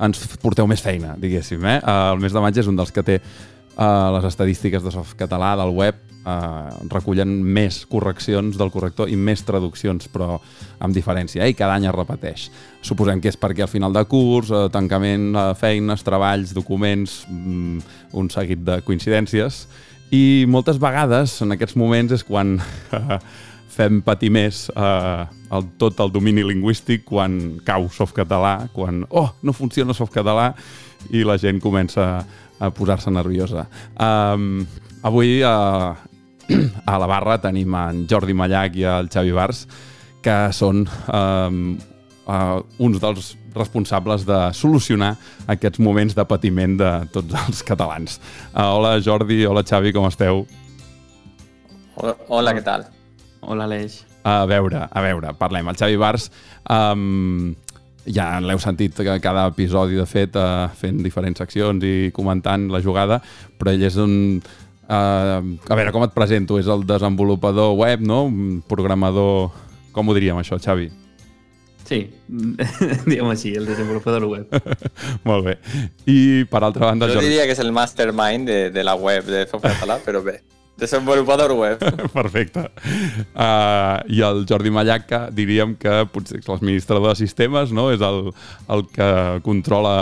ens 0.04 0.24
porteu 0.40 0.68
més 0.68 0.84
feina, 0.84 1.16
diguéssim. 1.20 1.64
Eh? 1.64 1.78
El 1.80 2.20
mes 2.22 2.32
de 2.32 2.44
maig 2.44 2.60
és 2.60 2.68
un 2.68 2.76
dels 2.76 2.92
que 2.92 3.04
té 3.04 3.18
uh, 3.20 4.14
les 4.16 4.28
estadístiques 4.28 4.84
de 4.84 4.92
softcatalà 4.94 5.54
del 5.60 5.72
web 5.76 6.07
uh, 6.28 6.68
recullen 6.92 7.30
més 7.42 7.80
correccions 7.88 8.58
del 8.60 8.72
corrector 8.74 9.08
i 9.08 9.16
més 9.16 9.42
traduccions, 9.48 10.08
però 10.12 10.36
amb 10.84 10.94
diferència, 10.94 11.44
eh? 11.44 11.52
i 11.52 11.58
cada 11.58 11.78
any 11.78 11.88
es 11.88 11.96
repeteix. 11.96 12.48
Suposem 12.84 13.22
que 13.24 13.32
és 13.32 13.40
perquè 13.40 13.64
al 13.64 13.72
final 13.72 13.96
de 13.96 14.04
curs, 14.10 14.52
uh, 14.52 14.66
tancament, 14.72 15.30
uh, 15.34 15.50
feines, 15.58 16.04
treballs, 16.06 16.54
documents, 16.56 17.22
um, 17.32 17.78
un 18.12 18.32
seguit 18.32 18.64
de 18.66 18.80
coincidències, 18.86 19.66
i 20.14 20.46
moltes 20.48 20.78
vegades, 20.80 21.40
en 21.44 21.52
aquests 21.52 21.76
moments, 21.76 22.14
és 22.16 22.24
quan 22.24 22.56
fem 23.78 24.00
patir 24.02 24.30
més 24.34 24.66
uh, 24.72 25.28
el, 25.54 25.68
tot 25.80 26.00
el 26.02 26.12
domini 26.12 26.44
lingüístic, 26.46 27.04
quan 27.08 27.58
cau 27.66 27.88
softcatalà, 27.92 28.70
quan, 28.74 29.04
oh, 29.10 29.28
no 29.44 29.54
funciona 29.56 29.96
softcatalà, 29.96 30.52
i 31.14 31.22
la 31.26 31.36
gent 31.38 31.60
comença 31.62 32.08
a 32.58 32.70
posar-se 32.74 33.12
nerviosa. 33.14 33.68
Um, 34.02 34.64
avui 35.06 35.38
uh, 35.46 35.94
a 36.86 36.98
la 36.98 37.06
barra 37.06 37.38
tenim 37.42 37.74
en 37.76 38.06
Jordi 38.10 38.34
Mallac 38.36 38.76
i 38.78 38.86
el 38.88 39.10
Xavi 39.12 39.34
Bars, 39.36 39.64
que 40.24 40.36
són 40.56 40.84
um, 40.86 41.76
uh, 42.26 42.60
uns 42.82 43.00
dels 43.02 43.34
responsables 43.58 44.24
de 44.28 44.38
solucionar 44.54 45.14
aquests 45.50 45.80
moments 45.82 46.14
de 46.16 46.24
patiment 46.28 46.76
de 46.80 46.92
tots 47.14 47.38
els 47.44 47.62
catalans. 47.66 48.18
Uh, 48.52 48.64
hola 48.78 48.96
Jordi, 49.04 49.44
hola 49.46 49.64
Xavi, 49.66 49.92
com 49.96 50.08
esteu? 50.08 50.44
Hola, 51.98 52.14
hola 52.28 52.54
què 52.56 52.62
tal? 52.64 52.86
Hola, 53.42 53.66
Aleix. 53.66 54.02
A 54.28 54.42
veure, 54.50 54.84
a 54.90 55.02
veure, 55.02 55.32
parlem. 55.38 55.70
El 55.70 55.78
Xavi 55.78 55.98
Bars, 56.00 56.28
um, 56.70 57.54
ja 58.08 58.30
l'heu 58.42 58.60
sentit 58.62 58.96
que 58.96 59.18
cada 59.24 59.46
episodi, 59.50 59.98
de 59.98 60.06
fet, 60.08 60.36
uh, 60.36 60.68
fent 60.78 61.02
diferents 61.04 61.38
seccions 61.40 61.84
i 61.84 62.10
comentant 62.14 62.68
la 62.72 62.82
jugada, 62.84 63.20
però 63.58 63.74
ell 63.74 63.84
és 63.88 64.00
un... 64.00 64.16
Uh, 64.88 65.58
a 65.68 65.76
veure, 65.76 65.92
com 65.92 66.04
et 66.06 66.14
presento? 66.14 66.56
És 66.56 66.68
el 66.72 66.86
desenvolupador 66.88 67.74
web, 67.76 68.04
no? 68.04 68.24
Un 68.28 68.62
programador... 68.68 69.52
Com 69.92 70.08
ho 70.08 70.14
diríem, 70.16 70.38
això, 70.40 70.56
Xavi? 70.62 70.88
Sí, 71.88 72.02
diguem 73.08 73.30
així, 73.32 73.54
el 73.56 73.66
desenvolupador 73.68 74.26
web. 74.28 74.52
Molt 75.28 75.46
bé. 75.46 75.56
I, 76.04 76.44
per 76.50 76.62
altra 76.62 76.90
banda... 76.90 77.08
Jo 77.08 77.18
Jordi... 77.18 77.30
diria 77.32 77.48
que 77.48 77.56
és 77.56 77.62
el 77.64 77.72
mastermind 77.76 78.48
de, 78.48 78.58
de 78.72 78.84
la 78.84 78.94
web 78.96 79.28
de 79.28 79.46
Softcatalà, 79.48 79.98
però 80.04 80.22
bé. 80.24 80.38
Desenvolupador 80.78 81.52
web. 81.58 81.80
Perfecte. 82.18 82.68
Uh, 83.34 83.98
I 84.08 84.20
el 84.24 84.44
Jordi 84.48 84.70
Mallac, 84.70 85.08
que 85.08 85.22
diríem 85.34 85.74
que 85.80 86.04
potser 86.12 86.38
és 86.38 86.48
l'administrador 86.48 87.10
de 87.10 87.18
sistemes, 87.18 87.74
no? 87.74 87.88
És 87.92 88.04
el, 88.04 88.30
el 88.70 88.84
que 88.92 89.10
controla 89.44 89.96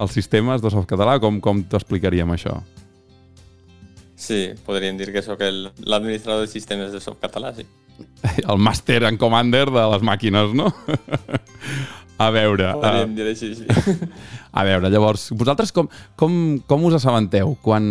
els 0.00 0.16
sistemes 0.16 0.64
de 0.64 0.72
softcatalà. 0.72 1.18
Com, 1.20 1.42
com 1.44 1.60
t'explicaríem 1.68 2.32
això? 2.32 2.56
Sí, 4.16 4.54
podríem 4.64 4.96
dir 4.96 5.12
que 5.12 5.22
sóc 5.22 5.42
l'administrador 5.44 6.46
de 6.46 6.50
sistemes 6.50 6.92
de 6.94 7.02
Softcatalà, 7.04 7.52
sí. 7.56 7.66
El 8.42 8.58
Master 8.58 9.04
and 9.08 9.20
Commander 9.20 9.66
de 9.68 9.84
les 9.92 10.04
màquines, 10.04 10.56
no? 10.56 10.70
A 12.18 12.30
veure... 12.32 12.72
Podríem 12.78 13.12
Uh, 13.12 13.16
dir 13.16 13.26
així, 13.28 13.52
sí. 13.58 13.66
a 14.58 14.64
veure, 14.64 14.90
llavors, 14.92 15.28
vosaltres 15.36 15.72
com, 15.76 15.88
com, 16.16 16.34
com 16.68 16.84
us 16.88 16.96
assabenteu 16.98 17.56
quan, 17.64 17.86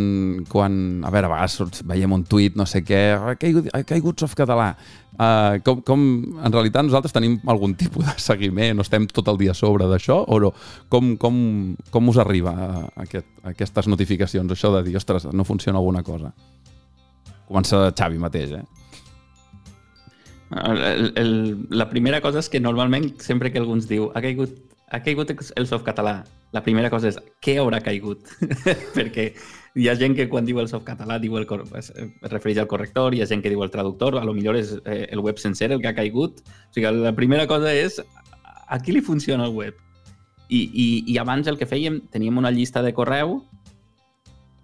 quan, 0.50 0.78
a 1.06 1.12
veure, 1.14 1.30
a 1.30 1.34
vegades 1.36 1.84
veiem 1.86 2.16
un 2.16 2.26
tuit, 2.26 2.58
no 2.58 2.66
sé 2.70 2.82
què, 2.86 3.02
ha 3.16 3.36
caigut, 3.40 3.70
ha 3.74 3.84
caigut 3.88 4.26
softcatalà. 4.26 4.72
Uh, 5.16 5.62
com, 5.64 5.80
com, 5.88 6.02
en 6.44 6.52
realitat 6.52 6.84
nosaltres 6.84 7.14
tenim 7.16 7.38
algun 7.48 7.78
tipus 7.80 8.04
de 8.04 8.16
seguiment, 8.20 8.82
o 8.82 8.84
estem 8.84 9.06
tot 9.08 9.30
el 9.32 9.40
dia 9.40 9.54
a 9.54 9.58
sobre 9.58 9.88
d'això, 9.88 10.24
o 10.28 10.40
no? 10.44 10.52
Com, 10.92 11.14
com, 11.22 11.38
com 11.94 12.12
us 12.12 12.20
arriba 12.20 12.52
uh, 12.52 12.82
aquest, 13.06 13.30
aquestes 13.54 13.88
notificacions, 13.92 14.52
això 14.52 14.74
de 14.76 14.84
dir, 14.90 14.98
ostres, 15.00 15.30
no 15.32 15.48
funciona 15.48 15.80
alguna 15.80 16.04
cosa? 16.04 16.34
Comença 17.46 17.92
Xavi 17.94 18.20
mateix, 18.20 18.58
eh? 18.58 18.66
El, 20.52 21.14
el, 21.18 21.68
la 21.70 21.90
primera 21.90 22.22
cosa 22.22 22.40
és 22.44 22.50
que 22.52 22.62
normalment, 22.62 23.10
sempre 23.24 23.52
que 23.52 23.62
algú 23.62 23.76
ens 23.78 23.88
diu 23.90 24.12
ha 24.14 24.22
caigut, 24.22 24.54
ha 24.94 25.02
caigut 25.02 25.32
el 25.34 25.68
softcatalà, 25.68 26.20
la 26.54 26.64
primera 26.64 26.92
cosa 26.94 27.10
és 27.10 27.18
què 27.44 27.58
haurà 27.60 27.82
caigut? 27.84 28.30
Perquè 28.98 29.32
hi 29.76 29.90
ha 29.90 29.96
gent 30.00 30.16
que 30.16 30.28
quan 30.32 30.46
diu 30.48 30.62
el 30.62 30.70
softcatalà 30.72 31.18
diu 31.20 31.36
el, 31.40 31.48
es 31.80 31.90
refereix 32.32 32.62
al 32.62 32.70
corrector, 32.72 33.16
hi 33.16 33.24
ha 33.24 33.30
gent 33.30 33.42
que 33.44 33.52
diu 33.52 33.64
el 33.66 33.74
traductor, 33.74 34.20
a 34.20 34.24
lo 34.28 34.36
millor 34.38 34.60
és 34.60 34.76
eh, 34.86 35.08
el 35.12 35.24
web 35.26 35.42
sencer 35.42 35.72
el 35.74 35.82
que 35.82 35.90
ha 35.90 35.98
caigut. 35.98 36.40
O 36.46 36.78
sigui, 36.78 36.94
la 37.02 37.16
primera 37.18 37.48
cosa 37.50 37.74
és 37.74 38.00
a 38.68 38.80
qui 38.80 38.96
li 38.96 39.04
funciona 39.04 39.50
el 39.50 39.58
web? 39.58 39.82
I, 40.48 40.62
i, 40.62 40.88
i 41.10 41.18
abans 41.18 41.50
el 41.50 41.58
que 41.58 41.68
fèiem, 41.68 42.04
teníem 42.14 42.38
una 42.38 42.54
llista 42.54 42.86
de 42.86 42.94
correu 42.94 43.40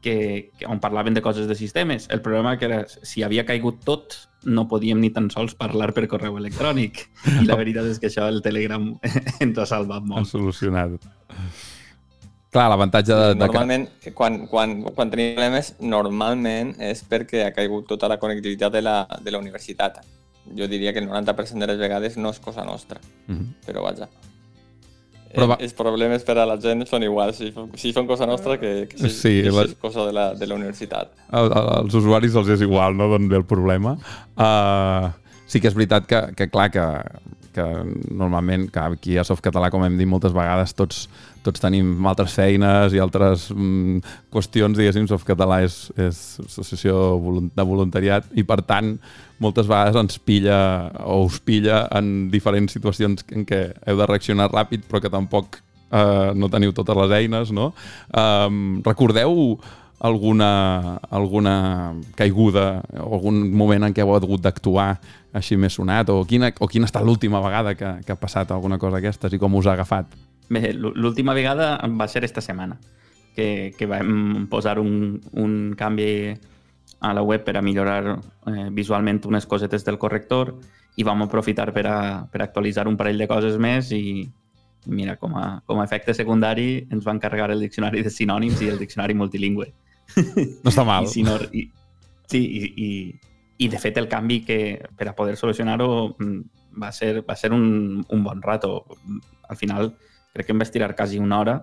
que, 0.02 0.52
que 0.58 0.66
on 0.66 0.80
parlaven 0.82 1.14
de 1.14 1.22
coses 1.22 1.48
de 1.48 1.56
sistemes. 1.56 2.08
El 2.10 2.22
problema 2.22 2.58
que 2.58 2.66
era, 2.66 2.80
si 2.90 3.24
havia 3.24 3.46
caigut 3.46 3.84
tot, 3.86 4.16
no 4.44 4.68
podíem 4.68 5.00
ni 5.00 5.12
tan 5.14 5.30
sols 5.30 5.54
parlar 5.56 5.92
per 5.94 6.08
correu 6.10 6.38
electrònic. 6.42 7.04
I 7.42 7.46
la 7.46 7.56
veritat 7.60 7.86
és 7.86 8.00
que 8.02 8.10
això 8.10 8.26
el 8.28 8.42
Telegram 8.42 8.88
ens 9.46 9.58
ha 9.62 9.68
salvat 9.70 10.04
molt. 10.04 10.28
solucionat. 10.28 10.98
Clar, 12.52 12.66
l'avantatge 12.68 13.14
de, 13.16 13.28
de 13.30 13.36
que... 13.38 13.46
Normalment, 13.46 13.86
quan, 14.18 14.42
quan, 14.52 14.74
quan 14.92 15.12
tenim 15.14 15.36
problemes, 15.38 15.70
normalment 15.80 16.74
és 16.84 17.00
perquè 17.08 17.46
ha 17.46 17.54
caigut 17.56 17.86
tota 17.88 18.10
la 18.12 18.18
connectivitat 18.20 18.74
de 18.76 18.82
la, 18.84 18.96
de 19.24 19.32
la 19.32 19.40
universitat. 19.40 20.02
Jo 20.58 20.68
diria 20.68 20.92
que 20.92 21.00
el 21.00 21.08
90% 21.08 21.62
de 21.64 21.70
les 21.70 21.80
vegades 21.80 22.18
no 22.18 22.34
és 22.34 22.42
cosa 22.44 22.66
nostra, 22.68 23.00
Mhm. 23.30 23.54
però 23.66 23.86
vaja. 23.86 24.10
Però 25.36 25.48
va- 25.48 25.58
Els 25.60 25.74
problemes 25.74 26.24
per 26.28 26.38
a 26.38 26.46
la 26.46 26.58
gent 26.60 26.86
són 26.90 27.04
iguals, 27.04 27.38
si, 27.38 27.54
si 27.76 27.94
són 27.94 28.08
cosa 28.08 28.26
nostra 28.28 28.58
que, 28.60 28.88
que 28.90 28.98
si, 28.98 29.10
Sí, 29.10 29.34
que 29.44 29.50
si 29.52 29.56
la- 29.56 29.64
és 29.70 29.76
cosa 29.80 30.06
de 30.06 30.14
la, 30.14 30.34
de 30.36 30.48
la 30.48 30.56
universitat. 30.56 31.12
a- 31.32 31.78
als 31.80 31.94
usuaris 31.94 32.36
els 32.36 32.50
és 32.50 32.62
igual, 32.62 32.96
no?, 32.98 33.08
d'on 33.10 33.30
ve 33.30 33.38
el 33.38 33.46
problema. 33.46 33.98
Uh, 34.38 35.10
sí 35.48 35.60
que 35.62 35.68
és 35.68 35.76
veritat 35.76 36.06
que, 36.08 36.22
que 36.36 36.50
clar, 36.50 36.70
que 36.72 36.86
que 37.54 37.66
normalment 38.10 38.68
que 38.74 38.84
aquí 38.84 39.18
a 39.18 39.26
Softcatalà, 39.28 39.70
com 39.72 39.84
hem 39.86 39.98
dit 40.00 40.10
moltes 40.10 40.34
vegades, 40.36 40.74
tots, 40.78 41.06
tots 41.46 41.64
tenim 41.64 42.06
altres 42.10 42.36
feines 42.38 42.96
i 42.96 43.02
altres 43.04 43.50
mm, 43.54 44.14
qüestions, 44.34 44.78
diguéssim, 44.78 45.10
Softcatalà 45.12 45.62
és, 45.66 45.82
és 46.00 46.22
associació 46.46 47.18
de 47.56 47.68
voluntariat 47.68 48.30
i, 48.36 48.46
per 48.48 48.62
tant, 48.68 48.96
moltes 49.42 49.68
vegades 49.70 49.98
ens 50.00 50.22
pilla 50.22 50.62
o 51.06 51.24
us 51.26 51.42
pilla 51.44 51.84
en 51.98 52.30
diferents 52.34 52.74
situacions 52.78 53.26
en 53.34 53.46
què 53.50 53.68
heu 53.88 54.00
de 54.00 54.08
reaccionar 54.10 54.52
ràpid 54.52 54.86
però 54.90 55.02
que 55.02 55.12
tampoc 55.14 55.62
eh, 55.92 56.32
no 56.38 56.50
teniu 56.52 56.74
totes 56.78 56.98
les 57.04 57.16
eines, 57.22 57.54
no? 57.56 57.72
Um, 58.14 58.82
recordeu 58.86 59.58
alguna, 60.02 60.98
alguna 61.10 61.94
caiguda 62.16 62.82
o 62.98 63.14
algun 63.16 63.52
moment 63.54 63.86
en 63.86 63.94
què 63.94 64.02
heu 64.02 64.16
hagut 64.16 64.42
d'actuar 64.42 64.96
així 65.38 65.58
més 65.62 65.78
sonat 65.78 66.10
o 66.10 66.24
quina, 66.26 66.50
o 66.60 66.68
quina 66.68 66.88
ha 66.88 66.90
estat 66.90 67.06
l'última 67.06 67.42
vegada 67.44 67.76
que, 67.78 67.92
que 68.06 68.16
ha 68.16 68.20
passat 68.20 68.52
alguna 68.52 68.80
cosa 68.82 68.98
d'aquestes 68.98 69.38
i 69.38 69.40
com 69.40 69.56
us 69.60 69.70
ha 69.70 69.76
agafat? 69.78 70.10
Bé, 70.50 70.74
l'última 70.74 71.36
vegada 71.38 71.76
va 71.96 72.08
ser 72.10 72.26
esta 72.26 72.42
setmana 72.42 72.80
que, 73.36 73.74
que 73.78 73.86
vam 73.88 74.48
posar 74.50 74.80
un, 74.82 75.22
un 75.38 75.76
canvi 75.78 76.34
a 77.02 77.14
la 77.14 77.22
web 77.22 77.46
per 77.46 77.56
a 77.58 77.62
millorar 77.62 78.18
eh, 78.18 78.68
visualment 78.74 79.22
unes 79.30 79.46
cosetes 79.46 79.86
del 79.86 80.02
corrector 80.02 80.56
i 80.98 81.06
vam 81.06 81.22
aprofitar 81.24 81.70
per 81.74 81.86
a, 81.88 82.00
per 82.26 82.42
actualitzar 82.42 82.88
un 82.90 82.98
parell 82.98 83.22
de 83.22 83.30
coses 83.30 83.56
més 83.62 83.94
i, 83.96 84.26
mira, 84.86 85.16
com 85.22 85.38
a, 85.38 85.62
com 85.66 85.80
a 85.80 85.86
efecte 85.86 86.18
secundari 86.18 86.88
ens 86.90 87.06
van 87.06 87.22
carregar 87.22 87.52
el 87.54 87.62
diccionari 87.64 88.02
de 88.02 88.10
sinònims 88.10 88.66
i 88.66 88.74
el 88.74 88.82
diccionari 88.82 89.14
multilingüe. 89.14 89.70
No 90.18 90.72
està 90.72 90.86
mal. 90.88 91.06
I, 91.06 91.12
si 91.12 91.26
no, 91.26 91.38
i, 91.52 91.66
sí, 92.32 92.42
i, 92.42 92.72
i, 92.86 92.90
i 93.66 93.70
de 93.72 93.82
fet 93.82 94.00
el 94.02 94.10
canvi 94.12 94.42
que 94.48 94.60
per 94.98 95.10
a 95.12 95.16
poder 95.18 95.38
solucionar-ho 95.40 95.92
mm, 96.18 96.40
va 96.82 96.92
ser, 96.96 97.22
va 97.28 97.36
ser 97.36 97.52
un, 97.54 98.02
un 98.08 98.24
bon 98.24 98.42
rato. 98.42 98.86
Al 99.50 99.60
final 99.60 99.94
crec 100.34 100.48
que 100.48 100.56
em 100.56 100.64
vaig 100.64 100.72
tirar 100.74 100.96
quasi 100.96 101.20
una 101.20 101.40
hora 101.42 101.60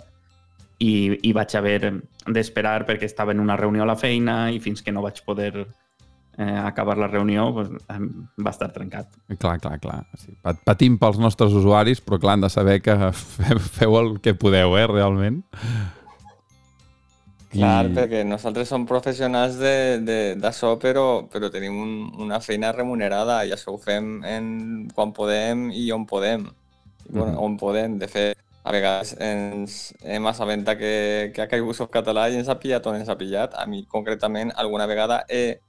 i, 0.79 1.19
i 1.27 1.35
vaig 1.35 1.57
haver 1.59 1.93
d'esperar 2.29 2.85
perquè 2.87 3.09
estava 3.09 3.35
en 3.35 3.41
una 3.41 3.57
reunió 3.57 3.85
a 3.85 3.91
la 3.91 3.99
feina 3.99 4.49
i 4.53 4.61
fins 4.63 4.85
que 4.85 4.95
no 4.95 5.03
vaig 5.03 5.23
poder 5.27 5.53
eh, 6.39 6.59
acabar 6.63 6.97
la 6.99 7.09
reunió 7.09 7.53
pues, 7.55 7.71
va 7.91 8.51
estar 8.51 8.71
trencat. 8.73 9.11
Clar, 9.39 9.59
clar, 9.61 9.79
clar. 9.83 10.03
Sí, 10.17 10.37
patim 10.65 10.99
pels 11.01 11.19
nostres 11.19 11.53
usuaris, 11.53 12.01
però 12.05 12.21
clar, 12.23 12.39
han 12.39 12.47
de 12.47 12.53
saber 12.53 12.81
que 12.85 12.97
feu 13.79 13.99
el 13.99 14.19
que 14.23 14.37
podeu, 14.39 14.79
eh, 14.79 14.87
realment. 14.87 15.43
Clar, 17.49 17.89
I... 17.89 17.95
perquè 17.97 18.25
nosaltres 18.29 18.69
som 18.69 18.85
professionals 18.89 19.57
d'això, 19.57 20.75
però, 20.81 21.07
però 21.33 21.49
tenim 21.53 21.79
un, 21.81 21.95
una 22.25 22.41
feina 22.45 22.75
remunerada 22.77 23.41
i 23.49 23.55
això 23.57 23.73
ho 23.73 23.79
fem 23.81 24.19
en, 24.29 24.51
quan 24.95 25.15
podem 25.17 25.69
i 25.73 25.89
on 25.93 26.05
podem. 26.07 26.49
Bueno, 27.09 27.33
mm 27.33 27.37
-hmm. 27.37 27.45
on 27.45 27.57
podem, 27.57 27.99
de 27.99 28.09
fet, 28.09 28.37
a 28.63 28.73
vegades 28.73 29.17
ens 29.19 29.95
hem 30.03 30.27
assabentat 30.27 30.77
que, 30.79 31.33
que 31.35 31.43
ha 31.43 31.49
caigut 31.49 31.77
soft 31.77 31.93
català 31.93 32.29
i 32.29 32.37
ens 32.37 32.49
ha 32.49 32.59
pillat 32.61 32.87
on 32.87 32.97
ens 32.97 33.09
ha 33.09 33.17
pillat. 33.17 33.55
A 33.55 33.67
mi, 33.67 33.87
concretament, 33.87 34.53
alguna 34.55 34.87
vegada 34.87 35.25
he, 35.29 35.61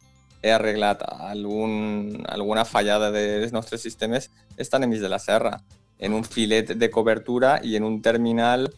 he 0.41 0.51
arreglat 0.51 1.03
algun, 1.07 2.25
alguna 2.27 2.65
fallada 2.65 3.11
dels 3.11 3.53
nostres 3.53 3.81
sistemes 3.81 4.29
estan 4.57 4.83
enmig 4.83 4.99
de 4.99 5.09
la 5.09 5.19
serra, 5.19 5.61
en 5.99 6.13
un 6.13 6.23
filet 6.23 6.73
de 6.75 6.89
cobertura 6.89 7.59
i 7.63 7.75
en 7.75 7.83
un 7.83 8.01
terminal 8.01 8.69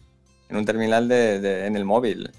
en 0.50 0.58
un 0.58 0.66
terminal 0.66 1.08
de, 1.08 1.40
de, 1.40 1.66
en 1.68 1.76
el 1.78 1.86
mòbil 1.86 2.30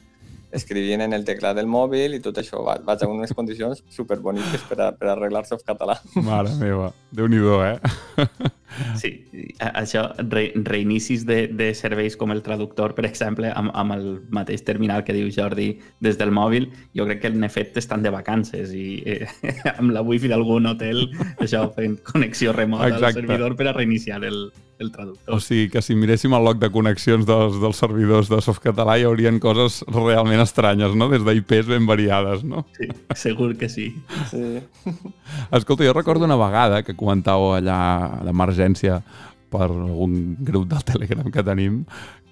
escrivint 0.52 1.02
en 1.04 1.16
el 1.16 1.26
teclat 1.28 1.56
del 1.58 1.70
mòbil 1.70 2.16
i 2.16 2.22
tot 2.24 2.38
això. 2.42 2.62
Va, 2.66 2.78
vaig 2.86 3.04
a 3.04 3.10
unes 3.10 3.34
condicions 3.36 3.82
superboniques 3.92 4.66
per, 4.68 4.80
a, 4.80 4.90
per 4.96 5.12
arreglar 5.14 5.44
català. 5.66 5.98
Mare 6.16 6.54
meva, 6.60 6.92
déu 7.12 7.30
nhi 7.32 7.42
eh? 7.72 7.78
Sí, 8.98 9.12
això, 9.58 10.06
re, 10.30 10.48
reinicis 10.64 11.26
de, 11.28 11.46
de 11.48 11.72
serveis 11.76 12.16
com 12.18 12.32
el 12.34 12.42
traductor, 12.42 12.94
per 12.96 13.06
exemple, 13.08 13.50
amb, 13.52 13.72
amb 13.78 13.96
el 13.96 14.06
mateix 14.34 14.64
terminal 14.66 15.04
que 15.06 15.16
diu 15.16 15.30
Jordi 15.34 15.70
des 16.04 16.18
del 16.20 16.32
mòbil, 16.34 16.70
jo 16.96 17.06
crec 17.08 17.22
que 17.24 17.32
en 17.32 17.44
efecte 17.44 17.82
estan 17.82 18.02
de 18.02 18.12
vacances 18.14 18.74
i 18.76 19.02
eh, 19.06 19.26
amb 19.78 19.92
la 19.94 20.04
wifi 20.06 20.30
d'algun 20.32 20.70
hotel, 20.72 21.06
això 21.38 21.66
fent 21.76 21.98
connexió 22.06 22.52
remota 22.56 22.90
Exacte. 22.92 23.06
al 23.06 23.18
servidor 23.20 23.56
per 23.56 23.70
a 23.70 23.76
reiniciar 23.76 24.22
el, 24.24 24.46
el 24.82 24.92
traductor. 24.92 25.34
O 25.34 25.40
sigui 25.40 25.68
que 25.72 25.82
si 25.82 25.96
miréssim 25.98 26.34
el 26.36 26.44
log 26.44 26.60
de 26.60 26.70
connexions 26.74 27.26
dels, 27.28 27.58
dels 27.62 27.78
servidors 27.80 28.30
de 28.32 28.40
Softcatalà 28.44 28.98
hi 28.98 29.06
haurien 29.08 29.38
coses 29.42 29.80
realment 29.88 30.42
estranyes, 30.42 30.96
no? 30.98 31.08
Des 31.12 31.24
d'IPs 31.26 31.70
ben 31.70 31.86
variades, 31.88 32.44
no? 32.44 32.66
Sí, 32.76 32.90
segur 33.18 33.52
que 33.58 33.70
sí. 33.72 33.88
sí. 34.30 34.60
Escolta, 35.50 35.86
jo 35.86 35.94
recordo 35.96 36.26
una 36.28 36.38
vegada 36.40 36.82
que 36.86 36.96
comentàveu 36.98 37.56
allà 37.56 37.78
d'emergència 38.62 39.02
per 39.52 39.68
algun 39.68 40.36
grup 40.40 40.68
del 40.70 40.84
Telegram 40.84 41.30
que 41.30 41.44
tenim, 41.44 41.82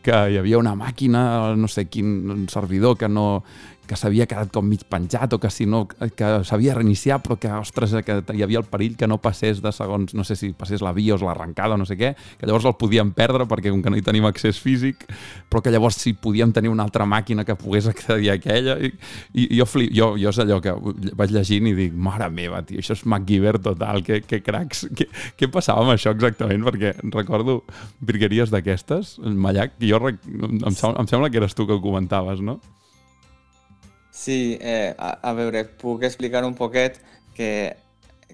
que 0.02 0.16
hi 0.32 0.38
havia 0.40 0.58
una 0.58 0.74
màquina, 0.74 1.54
no 1.56 1.68
sé 1.68 1.86
quin 1.92 2.46
servidor, 2.48 2.96
que 2.96 3.08
no, 3.08 3.42
que 3.90 3.98
s'havia 3.98 4.28
quedat 4.30 4.52
com 4.54 4.62
mig 4.70 4.84
penjat 4.86 5.32
o 5.34 5.40
que 5.42 5.50
si 5.50 5.64
no, 5.66 5.82
que 5.90 6.28
s'havia 6.46 6.76
reiniciar 6.76 7.18
però 7.24 7.34
que, 7.42 7.50
ostres, 7.58 7.96
que 8.06 8.20
hi 8.36 8.44
havia 8.46 8.60
el 8.62 8.68
perill 8.70 8.94
que 8.98 9.08
no 9.10 9.18
passés 9.18 9.58
de 9.64 9.72
segons, 9.74 10.14
no 10.14 10.22
sé 10.26 10.36
si 10.38 10.52
passés 10.54 10.84
la 10.86 10.92
BIOS, 10.94 11.24
l'arrencada 11.26 11.74
o 11.74 11.80
no 11.80 11.88
sé 11.88 11.96
què, 11.98 12.12
que 12.38 12.46
llavors 12.46 12.68
el 12.70 12.76
podíem 12.78 13.10
perdre 13.16 13.48
perquè 13.50 13.72
com 13.74 13.82
que 13.82 13.90
no 13.90 13.98
hi 13.98 14.04
tenim 14.06 14.28
accés 14.28 14.60
físic, 14.62 15.02
però 15.50 15.64
que 15.64 15.74
llavors 15.74 15.98
sí 15.98 16.14
podíem 16.14 16.54
tenir 16.54 16.70
una 16.70 16.86
altra 16.86 17.08
màquina 17.10 17.44
que 17.48 17.58
pogués 17.58 17.90
accedir 17.90 18.30
a 18.30 18.38
aquella 18.38 18.78
i, 18.78 18.92
i 19.34 19.48
jo, 19.58 19.66
flip, 19.66 19.90
jo, 19.96 20.12
jo 20.20 20.30
és 20.30 20.42
allò 20.46 20.62
que 20.62 20.76
vaig 21.18 21.34
llegint 21.34 21.72
i 21.72 21.76
dic, 21.82 21.98
mare 21.98 22.30
meva, 22.30 22.62
tio, 22.62 22.78
això 22.78 22.94
és 22.94 23.02
MacGyver 23.10 23.58
total, 23.58 24.04
que, 24.06 24.22
que 24.22 24.38
cracs, 24.46 24.86
què, 24.94 25.10
què 25.34 25.50
passava 25.50 25.82
amb 25.82 25.96
això 25.96 26.14
exactament? 26.14 26.62
Perquè 26.70 26.94
recordo 27.10 27.64
virgueries 27.98 28.54
d'aquestes, 28.54 29.16
Mallac, 29.18 29.80
jo 29.82 29.98
rec... 29.98 30.22
em, 30.30 30.68
em 30.70 31.10
sembla 31.10 31.30
que 31.30 31.42
eres 31.42 31.58
tu 31.58 31.66
que 31.66 31.74
ho 31.74 31.82
comentaves, 31.82 32.38
no? 32.38 32.60
Sí, 34.20 34.58
eh, 34.60 34.94
a, 34.98 35.14
a 35.30 35.32
veure, 35.32 35.62
puc 35.80 36.02
explicar 36.04 36.42
un 36.44 36.52
poquet 36.52 36.98
que, 37.32 37.76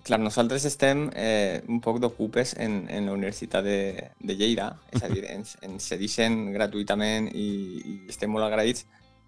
clar, 0.03 0.19
nosaltres 0.19 0.65
estem 0.67 1.05
eh, 1.15 1.61
un 1.71 1.79
poc 1.85 2.01
d'ocupes 2.03 2.57
en, 2.59 2.89
en 2.91 3.07
la 3.07 3.13
Universitat 3.15 3.63
de, 3.63 4.09
de 4.19 4.35
Lleida, 4.35 4.73
és 4.91 5.05
a 5.07 5.11
dir, 5.13 5.23
ens, 5.31 5.53
ens 5.63 5.85
cedixen 5.93 6.41
gratuïtament 6.57 7.29
i, 7.31 7.47
i 7.79 7.95
estem 8.11 8.35
molt 8.35 8.49
agraïts 8.49 8.83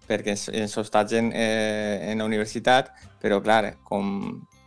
perquè 0.09 0.33
ens, 0.35 0.43
ens 0.51 0.75
hostatgen 0.81 1.29
eh, 1.31 2.09
en 2.11 2.19
la 2.19 2.27
universitat, 2.27 2.89
però 3.23 3.37
clar, 3.45 3.77
com, 3.87 4.09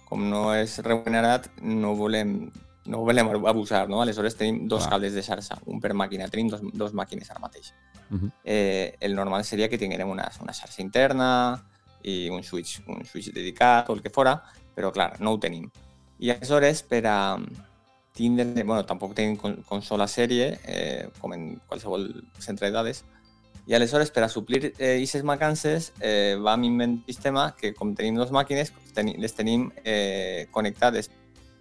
com 0.09 0.25
no 0.31 0.47
és 0.57 0.79
remunerat, 0.87 1.51
no 1.61 1.93
volem, 1.99 2.39
no 2.89 3.03
volem 3.05 3.35
abusar, 3.51 3.83
no? 3.93 4.01
Aleshores 4.01 4.39
tenim 4.41 4.63
dos 4.65 4.87
ah. 4.87 4.95
cables 4.95 5.13
de 5.13 5.27
xarxa, 5.27 5.61
un 5.69 5.85
per 5.85 5.93
màquina, 5.93 6.31
tenim 6.33 6.49
dos, 6.55 6.65
dos 6.73 6.97
màquines 6.97 7.29
ara 7.29 7.45
mateix. 7.45 7.75
Uh 8.09 8.17
-huh. 8.17 8.33
eh, 8.45 8.97
el 9.01 9.15
normal 9.15 9.45
seria 9.45 9.69
que 9.69 9.77
tinguem 9.77 10.09
una, 10.09 10.31
una 10.41 10.57
xarxa 10.57 10.81
interna, 10.81 11.29
i 12.03 12.29
un 12.31 12.43
switch, 12.43 12.83
un 12.87 13.05
switch 13.05 13.33
dedicat 13.33 13.89
o 13.91 13.97
el 13.97 14.03
que 14.03 14.11
fora, 14.11 14.37
però 14.75 14.93
clar, 14.93 15.17
no 15.21 15.35
ho 15.35 15.41
tenim. 15.41 15.69
I 16.23 16.31
aleshores, 16.31 16.83
per 16.83 17.07
a 17.07 17.17
tindre, 18.15 18.63
bueno, 18.63 18.85
tampoc 18.87 19.15
tenim 19.17 19.37
consola 19.67 20.07
sèrie, 20.07 20.59
eh, 20.65 21.09
com 21.21 21.33
en 21.33 21.57
qualsevol 21.67 22.09
centre 22.39 22.69
de 22.69 22.77
dades, 22.77 23.05
i 23.67 23.75
aleshores, 23.75 24.11
per 24.11 24.25
a 24.25 24.29
suplir 24.29 24.73
aquestes 24.73 25.21
eh, 25.21 25.27
mancances, 25.27 25.93
eh, 26.01 26.37
vam 26.41 26.65
inventar 26.65 26.99
un 26.99 27.07
sistema 27.07 27.45
que, 27.59 27.73
com 27.75 27.95
tenim 27.95 28.19
dues 28.19 28.33
màquines, 28.35 28.73
les 28.97 29.35
tenim 29.39 29.71
eh, 29.85 30.49
connectades, 30.51 31.11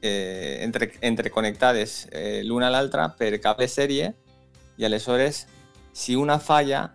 eh, 0.01 0.59
entre, 0.65 0.91
entreconnectades 1.01 2.07
eh, 2.11 2.41
l'una 2.43 2.71
a 2.71 2.73
l'altra 2.73 3.11
per 3.17 3.37
cable 3.39 3.67
sèrie, 3.69 4.15
i 4.77 4.85
aleshores, 4.85 5.45
si 5.93 6.15
una 6.15 6.39
falla, 6.39 6.87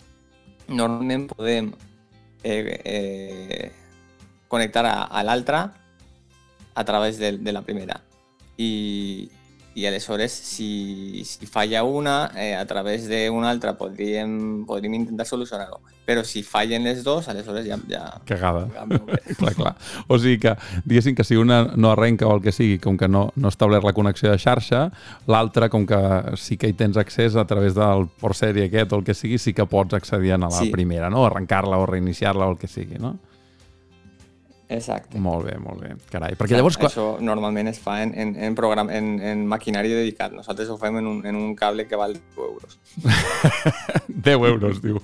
normalment 0.67 1.29
podem 1.31 1.71
eh, 2.47 2.81
eh, 2.85 3.73
connectar 4.49 4.87
a, 4.87 5.03
a 5.03 5.25
l'altra 5.25 5.75
a 6.75 6.85
través 6.85 7.19
de, 7.19 7.53
la 7.53 7.63
primera. 7.63 8.03
I, 8.57 9.31
i 9.77 9.85
aleshores, 9.85 10.33
si, 10.33 11.23
si 11.29 11.45
falla 11.45 11.83
una, 11.85 12.31
eh, 12.35 12.55
a 12.57 12.65
través 12.65 13.05
d'una 13.11 13.51
altra 13.51 13.75
podríem, 13.77 14.65
podríem 14.65 14.95
intentar 15.03 15.27
solucionar-ho. 15.29 15.83
Però 16.07 16.23
si 16.25 16.41
fallen 16.41 16.87
les 16.89 17.03
dues, 17.05 17.29
aleshores 17.29 17.67
ja... 17.69 17.77
ja 17.91 18.07
Cagada. 18.25 18.71
clar, 19.39 19.53
clar. 19.53 19.75
O 20.09 20.17
sigui 20.17 20.39
que, 20.41 20.55
diguéssim 20.89 21.13
que 21.19 21.29
si 21.29 21.37
una 21.37 21.75
no 21.77 21.93
arrenca 21.93 22.25
o 22.25 22.33
el 22.39 22.41
que 22.41 22.57
sigui, 22.57 22.79
com 22.81 22.97
que 22.97 23.05
no, 23.05 23.27
no 23.37 23.53
establert 23.53 23.85
la 23.85 23.93
connexió 23.93 24.33
de 24.33 24.41
xarxa, 24.41 24.87
l'altra, 25.29 25.69
com 25.69 25.85
que 25.85 26.01
sí 26.41 26.57
que 26.57 26.73
hi 26.73 26.79
tens 26.79 26.97
accés 26.97 27.37
a 27.37 27.45
través 27.45 27.77
del 27.77 28.09
port 28.17 28.41
sèrie 28.41 28.71
aquest 28.71 28.97
o 28.97 29.03
el 29.03 29.05
que 29.05 29.19
sigui, 29.19 29.37
sí 29.37 29.53
que 29.53 29.69
pots 29.69 30.01
accedir 30.01 30.33
a 30.33 30.41
la 30.41 30.55
sí. 30.57 30.73
primera, 30.73 31.13
no? 31.13 31.27
Arrencar-la 31.29 31.77
o 31.77 31.85
reiniciar-la 31.85 32.49
o 32.49 32.57
el 32.57 32.63
que 32.65 32.73
sigui, 32.73 32.97
no? 32.97 33.19
Exacte. 34.69 35.19
Molt 35.23 35.47
bé, 35.47 35.55
molt 35.63 35.83
bé. 35.83 35.93
Carai, 36.11 36.35
perquè 36.39 36.57
llavors... 36.59 36.79
Això 36.89 37.07
normalment 37.23 37.71
es 37.71 37.79
fa 37.83 38.01
en, 38.03 38.13
en, 38.19 38.35
en, 38.49 38.57
program, 38.59 38.91
en, 38.91 39.13
en 39.23 39.45
maquinari 39.47 39.93
dedicat. 39.95 40.35
Nosaltres 40.35 40.73
ho 40.73 40.79
fem 40.81 40.99
en 40.99 41.07
un, 41.07 41.21
en 41.27 41.39
un 41.39 41.55
cable 41.59 41.87
que 41.87 41.99
val 41.99 42.17
10 42.19 42.43
euros. 42.49 42.79
10 44.09 44.49
euros, 44.51 44.83
diu. 44.83 44.99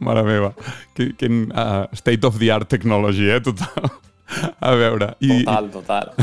Mare 0.00 0.26
meva. 0.26 0.54
Quin, 0.96 1.14
quin 1.20 1.42
uh, 1.52 1.86
state 1.94 2.26
of 2.26 2.40
the 2.42 2.50
art 2.50 2.68
technology, 2.68 3.30
eh? 3.30 3.40
Total. 3.44 3.90
A 4.58 4.74
veure. 4.78 5.14
I, 5.20 5.44
total, 5.44 5.70
total. 5.78 6.14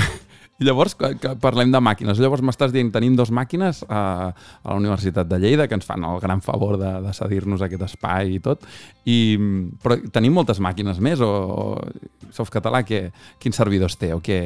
I 0.57 0.65
llavors, 0.65 0.95
que, 0.97 1.11
que 1.21 1.35
parlem 1.37 1.69
de 1.69 1.77
màquines. 1.85 2.17
Llavors 2.17 2.41
m'estàs 2.41 2.71
dient, 2.73 2.87
tenim 2.93 3.13
dos 3.15 3.29
màquines 3.29 3.83
a, 3.87 3.99
a 4.33 4.69
la 4.71 4.77
Universitat 4.79 5.27
de 5.29 5.37
Lleida, 5.37 5.67
que 5.69 5.77
ens 5.77 5.85
fan 5.85 6.01
el 6.07 6.17
gran 6.23 6.41
favor 6.41 6.79
de, 6.81 6.95
de 7.05 7.13
cedir-nos 7.13 7.61
aquest 7.61 7.83
espai 7.85 8.33
i 8.37 8.39
tot, 8.41 8.65
i, 9.05 9.37
però 9.83 9.99
tenim 10.15 10.33
moltes 10.33 10.57
màquines 10.63 10.97
més, 10.97 11.21
o, 11.21 11.29
o 11.29 12.33
Softcatalà, 12.33 12.81
que, 12.87 13.11
quins 13.37 13.55
servidors 13.61 13.99
té, 14.01 14.09
o 14.17 14.19
què, 14.25 14.39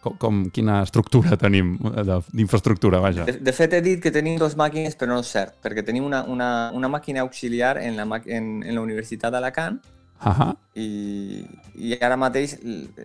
com, 0.00 0.16
com, 0.16 0.40
quina 0.48 0.80
estructura 0.86 1.36
tenim 1.36 1.74
de- 1.76 2.22
d'infraestructura, 2.32 3.04
vaja. 3.04 3.28
De, 3.28 3.36
de 3.44 3.52
fet, 3.52 3.76
he 3.76 3.84
dit 3.84 4.00
que 4.00 4.10
tenim 4.16 4.40
dues 4.40 4.56
màquines, 4.56 4.96
però 4.96 5.12
no 5.12 5.20
és 5.20 5.28
cert, 5.28 5.58
perquè 5.60 5.84
tenim 5.84 6.08
una, 6.08 6.24
una, 6.24 6.70
una 6.72 6.88
màquina 6.88 7.20
auxiliar 7.28 7.76
en 7.84 8.00
la, 8.00 8.08
en, 8.24 8.52
en 8.64 8.74
la 8.74 8.80
Universitat 8.80 9.36
d'Alacant. 9.36 9.76
Ahà, 10.20 10.50
i, 10.76 11.44
i 11.80 11.94
ara 11.96 12.16
mateix 12.20 12.58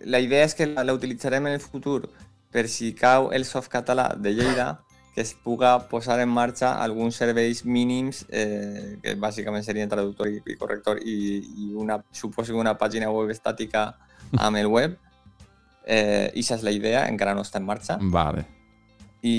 la 0.04 0.18
idea 0.20 0.44
és 0.44 0.52
que 0.56 0.66
la, 0.68 0.82
la 0.84 0.92
utilitzarem 0.92 1.46
en 1.48 1.54
el 1.56 1.62
futur 1.64 2.02
per 2.56 2.70
si 2.72 2.94
cau 2.96 3.28
el 3.36 3.44
softcatalà 3.44 4.14
de 4.16 4.32
Lleida, 4.32 4.80
que 5.14 5.20
es 5.20 5.34
puga 5.34 5.74
posar 5.90 6.16
en 6.24 6.30
marxa 6.32 6.70
alguns 6.80 7.18
serveis 7.20 7.66
mínims 7.68 8.22
eh, 8.28 8.96
que 9.02 9.12
bàsicament 9.20 9.64
serien 9.64 9.92
traductor 9.92 10.30
i, 10.32 10.40
i 10.40 10.56
corrector 10.56 11.02
i, 11.04 11.16
i 11.44 11.70
una, 11.76 11.98
suposo 12.16 12.54
que 12.54 12.60
una 12.60 12.74
pàgina 12.80 13.10
web 13.12 13.32
estàtica 13.34 13.90
amb 14.40 14.56
el 14.56 14.68
web. 14.72 14.96
Eh, 15.84 16.32
I 16.32 16.42
és 16.42 16.64
la 16.64 16.72
idea, 16.72 17.06
encara 17.12 17.36
no 17.36 17.44
està 17.44 17.60
en 17.60 17.68
marxa. 17.68 17.98
vale. 18.00 18.46
I, 19.26 19.36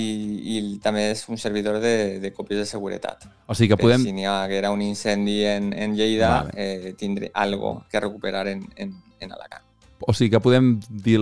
i 0.54 0.56
també 0.82 1.06
és 1.12 1.22
un 1.32 1.38
servidor 1.40 1.78
de, 1.80 2.18
de 2.20 2.32
còpies 2.34 2.58
de 2.60 2.66
seguretat. 2.66 3.24
O 3.46 3.54
sigui 3.54 3.70
que 3.72 3.78
Per 3.78 3.86
podem... 3.86 4.02
Si 4.04 4.12
n'hi 4.12 4.26
haguera 4.30 4.70
un 4.74 4.82
incendi 4.82 5.40
en, 5.48 5.72
en 5.72 5.94
Lleida, 5.96 6.42
Vale. 6.42 6.52
eh, 6.54 6.94
tindré 6.98 7.30
algo 7.32 7.86
que 7.90 8.02
recuperar 8.02 8.46
en, 8.48 8.66
en, 8.76 8.92
en 9.18 9.32
Alacant. 9.32 9.67
O 10.06 10.14
sigui 10.14 10.30
que 10.30 10.40
podem 10.40 10.76
dir... 10.88 11.18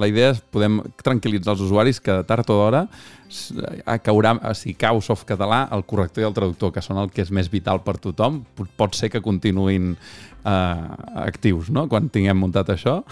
La 0.00 0.08
idea 0.08 0.32
és 0.32 0.40
podem 0.40 0.80
tranquil·litzar 1.04 1.52
els 1.56 1.64
usuaris 1.66 2.00
que 2.00 2.16
tard 2.28 2.48
o 2.48 2.56
d'hora 2.56 2.84
eh, 2.88 3.98
caurà, 4.04 4.34
si 4.56 4.72
cau 4.78 5.02
softcatalà, 5.04 5.66
el 5.76 5.84
corrector 5.88 6.24
i 6.24 6.28
el 6.28 6.36
traductor, 6.36 6.72
que 6.72 6.84
són 6.84 7.00
el 7.02 7.12
que 7.12 7.26
és 7.26 7.32
més 7.34 7.50
vital 7.52 7.82
per 7.84 7.98
tothom, 8.00 8.40
pot- 8.56 8.96
ser 8.96 9.10
que 9.12 9.20
continuïn 9.24 9.92
eh, 9.94 10.86
actius, 11.28 11.68
no?, 11.74 11.86
quan 11.92 12.08
tinguem 12.12 12.40
muntat 12.40 12.72
això, 12.76 13.02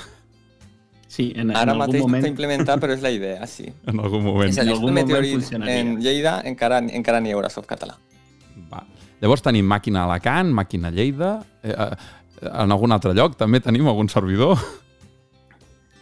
Sí, 1.16 1.30
en, 1.36 1.48
en 1.48 1.56
Ara 1.56 1.72
algun 1.72 1.86
mateix 1.86 2.02
moment... 2.02 2.20
està 2.20 2.28
implementat, 2.28 2.80
però 2.82 2.92
és 2.92 3.00
la 3.00 3.12
idea, 3.14 3.46
sí. 3.48 3.70
en 3.88 4.00
algun 4.02 4.24
moment. 4.26 4.50
És 4.50 4.58
a 4.58 4.66
dir, 4.66 4.74
algun 4.74 4.90
el 4.98 5.06
moment 5.06 5.70
en 5.70 5.94
Lleida 6.02 6.40
encara, 6.50 6.82
encara 6.98 7.22
n'hi 7.24 7.32
haurà 7.32 7.48
softcatalà. 7.52 7.94
Va. 8.72 8.82
Llavors 9.22 9.44
tenim 9.46 9.64
màquina 9.70 10.02
a 10.02 10.10
Alacant, 10.10 10.52
màquina 10.52 10.90
a 10.90 10.96
Lleida... 10.96 11.30
Eh, 11.62 11.72
eh, 11.72 12.24
en 12.42 12.72
algun 12.74 12.92
altre 12.92 13.14
lloc 13.16 13.36
també 13.40 13.60
tenim 13.64 13.86
algun 13.88 14.08
servidor. 14.12 14.58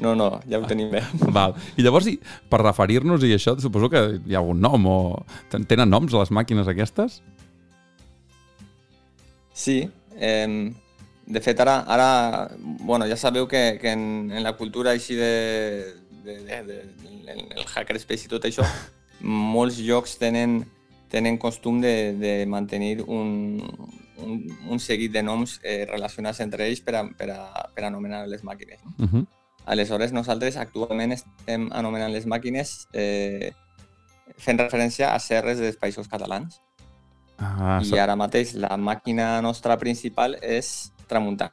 No, 0.02 0.14
no, 0.18 0.40
ja 0.50 0.58
ho 0.58 0.66
tenim 0.66 0.88
bé. 0.90 1.04
Val. 1.36 1.54
I 1.78 1.84
llavors, 1.86 2.08
per 2.50 2.58
referir-nos 2.64 3.22
i 3.22 3.30
això, 3.36 3.54
suposo 3.62 3.86
que 3.92 4.00
hi 4.26 4.34
ha 4.34 4.40
algun 4.42 4.58
nom 4.60 4.86
o... 4.90 4.96
ten- 5.52 5.66
Tenen 5.70 5.88
noms 5.92 6.12
les 6.16 6.32
màquines 6.34 6.66
aquestes? 6.68 7.20
Sí, 9.54 9.88
eh, 10.18 10.72
de 11.26 11.40
fet 11.40 11.60
ara, 11.62 11.78
ara 11.86 12.08
bueno, 12.58 13.06
ja 13.06 13.16
sabeu 13.16 13.46
que, 13.48 13.78
que 13.80 13.92
en, 13.94 14.32
en 14.34 14.42
la 14.42 14.56
cultura 14.58 14.90
així 14.92 15.14
de, 15.14 15.94
de, 16.24 16.38
de, 16.42 16.58
de, 16.66 16.80
en 17.30 17.44
el 17.54 17.64
hackerspace 17.70 18.26
i 18.26 18.32
tot 18.32 18.44
això, 18.50 18.66
molts 19.54 19.78
llocs 19.78 20.18
tenen, 20.18 20.64
tenen 21.14 21.38
costum 21.38 21.78
de, 21.80 21.94
de 22.18 22.34
mantenir 22.50 22.98
un, 23.06 23.62
un, 24.18 24.44
un 24.70 24.81
seguit 24.81 25.12
de 25.12 25.22
noms 25.22 25.59
eh, 25.62 25.85
relacionats 25.90 26.40
entre 26.40 26.68
ells 26.68 26.83
per, 26.85 26.96
a, 26.98 27.05
per, 27.18 27.31
a, 27.35 27.68
per 27.74 27.87
anomenar 27.88 28.24
les 28.29 28.44
màquines. 28.44 28.81
no? 28.85 28.94
Uh 28.98 29.09
-huh. 29.11 29.27
Aleshores, 29.66 30.12
nosaltres 30.12 30.57
actualment 30.57 31.12
estem 31.12 31.70
anomenant 31.72 32.12
les 32.12 32.27
màquines 32.27 32.88
eh, 32.92 33.53
fent 34.37 34.59
referència 34.59 35.14
a 35.14 35.18
serres 35.18 35.59
dels 35.59 35.77
països 35.77 36.09
catalans. 36.09 36.61
Ah, 37.38 37.81
I 37.83 37.98
ara 37.98 38.14
mateix 38.16 38.55
la 38.55 38.77
màquina 38.77 39.40
nostra 39.42 39.77
principal 39.77 40.37
és 40.42 40.92
Tramuntana. 41.07 41.53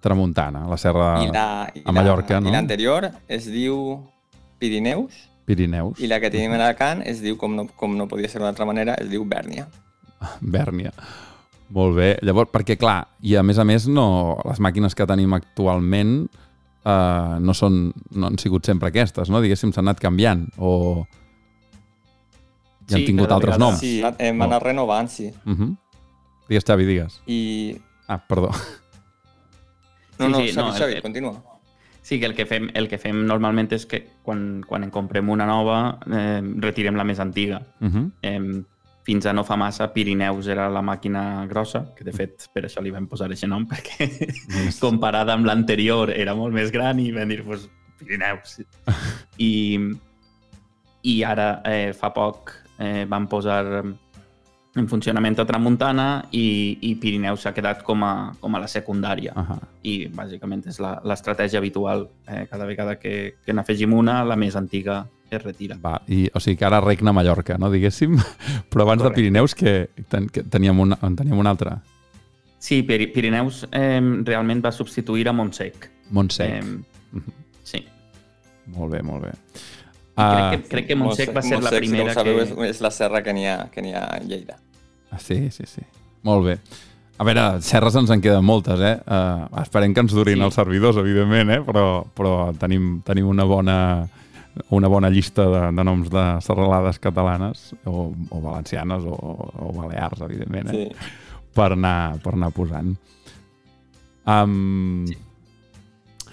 Tramuntana, 0.00 0.66
la 0.68 0.76
serra 0.76 1.22
I 1.22 1.32
la, 1.32 1.70
i 1.74 1.82
a 1.84 1.92
Mallorca, 1.92 2.40
no? 2.40 2.48
I 2.48 2.52
l'anterior 2.52 3.10
es 3.26 3.46
diu 3.50 4.08
Pirineus 4.58 5.28
Pirineus, 5.48 5.98
i 5.98 6.06
la 6.06 6.20
que 6.20 6.30
tenim 6.30 6.52
a 6.52 6.58
Alacant 6.60 7.02
es 7.08 7.22
diu, 7.24 7.38
com 7.40 7.54
no, 7.56 7.66
com 7.80 7.96
no 7.96 8.06
podia 8.06 8.28
ser 8.28 8.38
d'una 8.38 8.50
altra 8.52 8.66
manera, 8.68 8.94
es 9.00 9.08
diu 9.08 9.24
Bèrnia. 9.24 9.66
Bèrnia. 10.40 10.92
Molt 11.70 11.96
bé. 11.96 12.18
Llavors, 12.22 12.50
perquè 12.50 12.76
clar, 12.80 13.08
i 13.20 13.34
a 13.36 13.42
més 13.42 13.58
a 13.58 13.64
més, 13.64 13.86
no, 13.88 14.38
les 14.48 14.58
màquines 14.60 14.94
que 14.96 15.06
tenim 15.06 15.32
actualment 15.36 16.28
eh, 16.84 17.38
no, 17.40 17.54
són, 17.54 17.92
no 18.16 18.26
han 18.30 18.38
sigut 18.38 18.64
sempre 18.64 18.88
aquestes, 18.88 19.28
no? 19.28 19.40
Diguéssim, 19.44 19.72
s'han 19.72 19.84
anat 19.88 20.00
canviant 20.00 20.46
o 20.56 21.04
ja 22.88 22.96
han 22.96 23.02
Sí, 23.02 23.06
tingut 23.10 23.26
cada 23.28 23.34
altres 23.36 23.56
vegada- 23.58 23.70
noms. 23.70 23.80
Sí, 23.80 24.02
hem 24.18 24.42
anat 24.42 24.62
renovant, 24.62 25.08
sí. 25.12 25.28
Uh 25.44 25.52
-huh. 25.52 25.76
Digues, 26.48 26.64
Xavi, 26.64 26.84
digues. 26.86 27.20
I... 27.26 27.76
Ah, 28.08 28.18
perdó. 28.26 28.48
No, 30.18 30.26
Sí, 30.26 30.32
no, 30.32 30.38
sí, 30.38 30.52
Xavi, 30.54 30.68
no, 30.70 30.72
Xavi, 30.78 30.92
el- 30.94 31.02
continua. 31.02 31.42
Sí, 32.02 32.18
que 32.18 32.24
el 32.26 32.34
que 32.34 32.46
fem, 32.46 32.70
el 32.72 32.88
que 32.88 32.96
fem 32.96 33.26
normalment 33.26 33.70
és 33.72 33.84
que 33.84 34.08
quan, 34.22 34.62
quan 34.66 34.82
en 34.82 34.90
comprem 34.90 35.28
una 35.28 35.44
nova 35.44 35.98
eh, 36.10 36.40
retirem 36.56 36.96
la 36.96 37.04
més 37.04 37.18
antiga. 37.20 37.60
Uh 37.80 37.86
-huh. 37.88 38.10
Eh, 38.22 38.64
fins 39.08 39.24
a 39.24 39.32
no 39.32 39.40
fa 39.44 39.56
massa, 39.56 39.86
Pirineus 39.94 40.50
era 40.52 40.66
la 40.68 40.82
màquina 40.84 41.46
grossa, 41.48 41.86
que 41.96 42.04
de 42.04 42.12
fet 42.12 42.50
per 42.52 42.66
això 42.68 42.82
li 42.84 42.92
vam 42.92 43.06
posar 43.08 43.30
aquest 43.30 43.48
nom, 43.48 43.64
perquè 43.70 44.10
comparada 44.82 45.32
amb 45.32 45.48
l'anterior 45.48 46.12
era 46.12 46.34
molt 46.36 46.52
més 46.52 46.68
gran 46.74 47.00
i 47.00 47.08
vam 47.16 47.32
dir, 47.32 47.40
pues, 47.46 47.64
Pirineus. 48.02 48.58
I, 49.48 49.52
i 51.08 51.16
ara, 51.24 51.48
eh, 51.64 51.94
fa 51.96 52.12
poc, 52.12 52.52
eh, 52.76 53.06
van 53.08 53.24
posar 53.32 53.64
en 54.78 54.86
funcionament 54.86 55.40
a 55.40 55.46
Tramuntana 55.48 56.08
i, 56.36 56.76
i 56.84 56.94
Pirineus 57.00 57.46
s'ha 57.46 57.54
quedat 57.56 57.80
com 57.86 58.04
a, 58.04 58.12
com 58.38 58.54
a 58.54 58.60
la 58.60 58.68
secundària. 58.68 59.32
Uh 59.34 59.48
-huh. 59.48 59.60
I 59.82 59.94
bàsicament 60.12 60.66
és 60.68 60.78
la- 60.78 61.00
l'estratègia 61.02 61.58
habitual. 61.58 62.10
Eh, 62.28 62.46
cada 62.50 62.66
vegada 62.66 62.98
que, 62.98 63.38
que 63.44 63.52
n'afegim 63.52 63.92
una, 63.92 64.22
la 64.22 64.36
més 64.36 64.54
antiga 64.54 65.06
es 65.30 65.42
retira. 65.42 65.76
Va, 65.84 66.00
i, 66.08 66.28
o 66.34 66.40
sigui 66.40 66.56
que 66.56 66.64
ara 66.68 66.80
regna 66.80 67.12
Mallorca, 67.12 67.56
no, 67.58 67.70
diguéssim? 67.70 68.16
Però 68.70 68.82
abans 68.86 69.02
de 69.02 69.08
Correcte. 69.08 69.20
Pirineus 69.22 69.54
que, 69.54 69.90
ten, 70.08 70.28
que 70.28 70.42
teníem, 70.42 70.78
una, 70.80 70.98
en 71.02 71.16
teníem 71.16 71.38
una 71.38 71.50
altra. 71.50 71.78
Sí, 72.58 72.82
Piri- 72.82 73.10
Pirineus 73.14 73.66
eh, 73.70 74.00
realment 74.26 74.64
va 74.64 74.72
substituir 74.72 75.28
a 75.28 75.32
Montsec. 75.32 75.90
Montsec. 76.10 76.50
Eh, 76.58 77.20
sí. 77.62 77.84
Molt 78.74 78.92
bé, 78.92 79.02
molt 79.02 79.24
bé. 79.28 79.32
Crec, 79.32 79.74
Ah, 80.20 80.50
que, 80.50 80.62
crec 80.66 80.86
que 80.88 80.96
Montsec 80.98 81.30
va 81.30 81.42
ser 81.46 81.60
la 81.60 81.70
Montsec, 81.70 81.78
primera 81.78 82.02
si 82.02 82.08
no 82.08 82.14
sabeu, 82.18 82.36
que... 82.40 82.42
és, 82.66 82.70
és 82.74 82.80
la 82.82 82.90
serra 82.90 83.20
que 83.22 83.30
n'hi 83.36 83.44
ha, 83.46 83.68
que 83.70 83.84
ha 83.94 84.00
a 84.16 84.18
Lleida. 84.18 84.56
ah, 85.12 85.18
sí, 85.22 85.48
sí, 85.54 85.62
sí. 85.70 85.82
Molt 86.26 86.44
bé. 86.48 86.56
A 87.18 87.24
veure, 87.26 87.44
serres 87.62 87.94
ens 87.98 88.10
en 88.10 88.20
queden 88.22 88.42
moltes, 88.46 88.78
eh? 88.82 88.96
Uh, 89.06 89.46
esperem 89.62 89.94
que 89.94 90.02
ens 90.02 90.12
durin 90.14 90.38
Sí. 90.38 90.42
els 90.48 90.54
servidors, 90.58 90.98
evidentment, 90.98 91.50
eh? 91.54 91.60
Però, 91.66 91.84
però 92.14 92.32
tenim, 92.58 93.00
tenim 93.06 93.26
una 93.30 93.44
bona 93.46 93.76
una 94.74 94.88
bona 94.88 95.10
llista 95.10 95.46
de, 95.48 95.62
de 95.76 95.84
noms 95.84 96.10
de 96.10 96.24
serralades 96.44 96.98
catalanes 96.98 97.72
o, 97.84 98.10
o 98.30 98.40
valencianes 98.42 99.06
o, 99.06 99.14
o 99.14 99.72
balears, 99.76 100.20
evidentment, 100.26 100.72
eh? 100.72 100.88
Sí. 100.88 101.08
per, 101.54 101.72
anar, 101.76 102.18
per 102.24 102.34
anar 102.34 102.52
posant. 102.56 102.92
Um, 104.28 105.06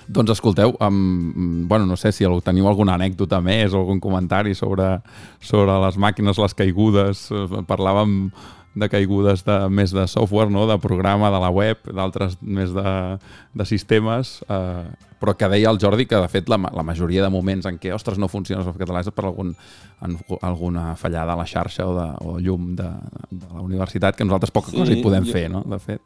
Doncs 0.08 0.36
escolteu, 0.36 0.76
um, 0.86 1.68
bueno, 1.68 1.88
no 1.90 1.96
sé 1.98 2.12
si 2.14 2.28
teniu 2.46 2.68
alguna 2.70 2.94
anècdota 2.94 3.40
més 3.42 3.74
o 3.74 3.80
algun 3.82 4.00
comentari 4.00 4.54
sobre, 4.54 5.00
sobre 5.42 5.80
les 5.82 5.98
màquines, 5.98 6.38
les 6.38 6.54
caigudes. 6.54 7.32
Eh, 7.34 7.64
Parlàvem 7.66 8.30
de 8.76 8.90
caigudes 8.92 9.46
de, 9.48 9.56
més 9.72 9.92
de 9.96 10.04
software, 10.08 10.50
no? 10.52 10.66
de 10.68 10.78
programa, 10.84 11.30
de 11.32 11.40
la 11.40 11.50
web, 11.50 11.78
d'altres 11.96 12.38
més 12.42 12.74
de, 12.76 13.18
de 13.54 13.66
sistemes, 13.66 14.42
eh, 14.50 14.84
però 15.20 15.34
que 15.40 15.48
deia 15.50 15.70
el 15.72 15.80
Jordi 15.80 16.06
que, 16.06 16.16
de 16.20 16.28
fet, 16.28 16.50
la, 16.52 16.58
la 16.76 16.84
majoria 16.84 17.24
de 17.24 17.30
moments 17.32 17.66
en 17.66 17.80
què, 17.80 17.94
ostres, 17.96 18.18
no 18.20 18.28
funciona 18.28 18.62
el 18.62 18.68
software 18.68 18.86
català 18.86 19.00
és 19.02 19.10
per 19.16 19.26
algun, 19.30 19.56
en, 20.04 20.18
alguna 20.42 20.96
fallada 21.00 21.34
a 21.34 21.40
la 21.40 21.46
xarxa 21.48 21.88
o, 21.88 21.96
de, 21.96 22.10
o 22.28 22.38
llum 22.44 22.76
de, 22.76 22.90
de 23.32 23.48
la 23.54 23.62
universitat, 23.64 24.16
que 24.20 24.26
nosaltres 24.28 24.52
poca 24.52 24.72
Sí, 24.72 24.78
cosa 24.78 24.94
hi 24.94 25.02
podem 25.02 25.24
jo- 25.26 25.32
fer, 25.32 25.48
no?, 25.50 25.64
de 25.66 25.80
fet. 25.80 26.02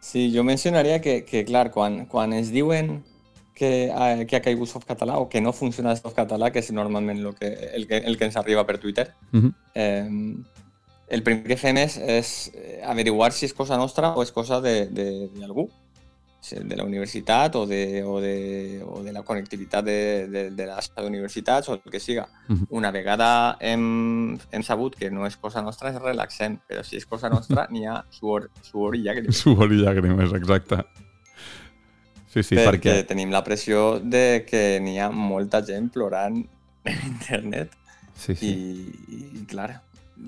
Sí, 0.00 0.30
jo 0.34 0.42
mencionaria 0.44 1.00
que, 1.02 1.24
que 1.26 1.44
clar, 1.44 1.70
quan, 1.70 2.06
quan 2.06 2.32
es 2.32 2.48
diuen 2.50 3.02
que, 3.54 3.90
ha, 3.92 4.24
que 4.24 4.38
ha 4.38 4.40
caigut 4.40 4.70
softcatalà 4.70 5.18
o 5.20 5.26
que 5.28 5.42
no 5.44 5.52
funciona 5.52 5.90
el 5.92 5.98
softcatalà, 6.00 6.48
que 6.54 6.62
és 6.62 6.70
normalment 6.72 7.20
lo 7.20 7.34
que, 7.36 7.50
el, 7.76 7.84
que, 7.90 7.98
el 8.08 8.16
que 8.16 8.24
ens 8.30 8.38
arriba 8.40 8.64
per 8.66 8.78
Twitter, 8.78 9.10
Uh 9.32 9.38
-huh. 9.42 9.52
eh, 9.74 10.08
el 11.10 11.22
primer 11.26 11.44
que 11.50 11.58
fem 11.58 11.78
és, 11.82 11.98
és 11.98 12.32
eh, 12.54 12.80
averiguar 12.86 13.32
si 13.34 13.48
és 13.48 13.54
cosa 13.56 13.76
nostra 13.76 14.14
o 14.14 14.22
és 14.22 14.30
cosa 14.32 14.60
de, 14.62 14.86
de, 14.86 15.06
de 15.34 15.44
algú, 15.44 15.66
si 16.40 16.56
de 16.56 16.76
la 16.78 16.86
universitat 16.86 17.56
o 17.58 17.66
de, 17.68 18.02
o 18.06 18.20
de, 18.22 18.80
o 18.86 19.02
de 19.04 19.12
la 19.12 19.24
connectivitat 19.26 19.84
de, 19.84 19.98
de, 20.30 20.44
de 20.56 20.68
la 20.68 20.78
xarxa 20.78 21.02
d'universitats 21.04 21.68
o 21.68 21.76
el 21.76 21.82
que 21.92 22.00
siga. 22.00 22.28
Mhm. 22.48 22.70
Una 22.78 22.92
vegada 22.94 23.58
hem, 23.60 24.38
hem 24.50 24.64
sabut 24.64 24.96
que 24.96 25.10
no 25.10 25.26
és 25.26 25.36
cosa 25.36 25.62
nostra, 25.66 25.90
ens 25.90 26.00
relaxem, 26.00 26.60
però 26.66 26.86
si 26.86 26.96
és 26.96 27.06
cosa 27.10 27.28
nostra 27.28 27.66
n'hi 27.70 27.84
ha 27.90 28.00
suor, 28.14 28.48
suor 28.62 28.96
i 28.96 29.04
llàgrimes. 29.04 29.42
Suor 29.42 29.74
i 29.74 29.82
llàgrimes, 29.82 30.32
exacte. 30.38 30.80
Sí, 32.30 32.44
sí, 32.46 32.54
perquè, 32.54 32.70
perquè... 32.70 32.96
tenim 33.10 33.34
la 33.34 33.42
pressió 33.42 33.98
de 33.98 34.44
que 34.46 34.78
n'hi 34.78 35.00
ha 35.02 35.10
molta 35.10 35.64
gent 35.66 35.90
plorant 35.90 36.38
en 36.86 37.06
internet 37.10 37.74
Sí, 38.20 38.36
sí. 38.36 38.48
i, 38.52 39.40
i 39.40 39.44
clar, 39.48 39.80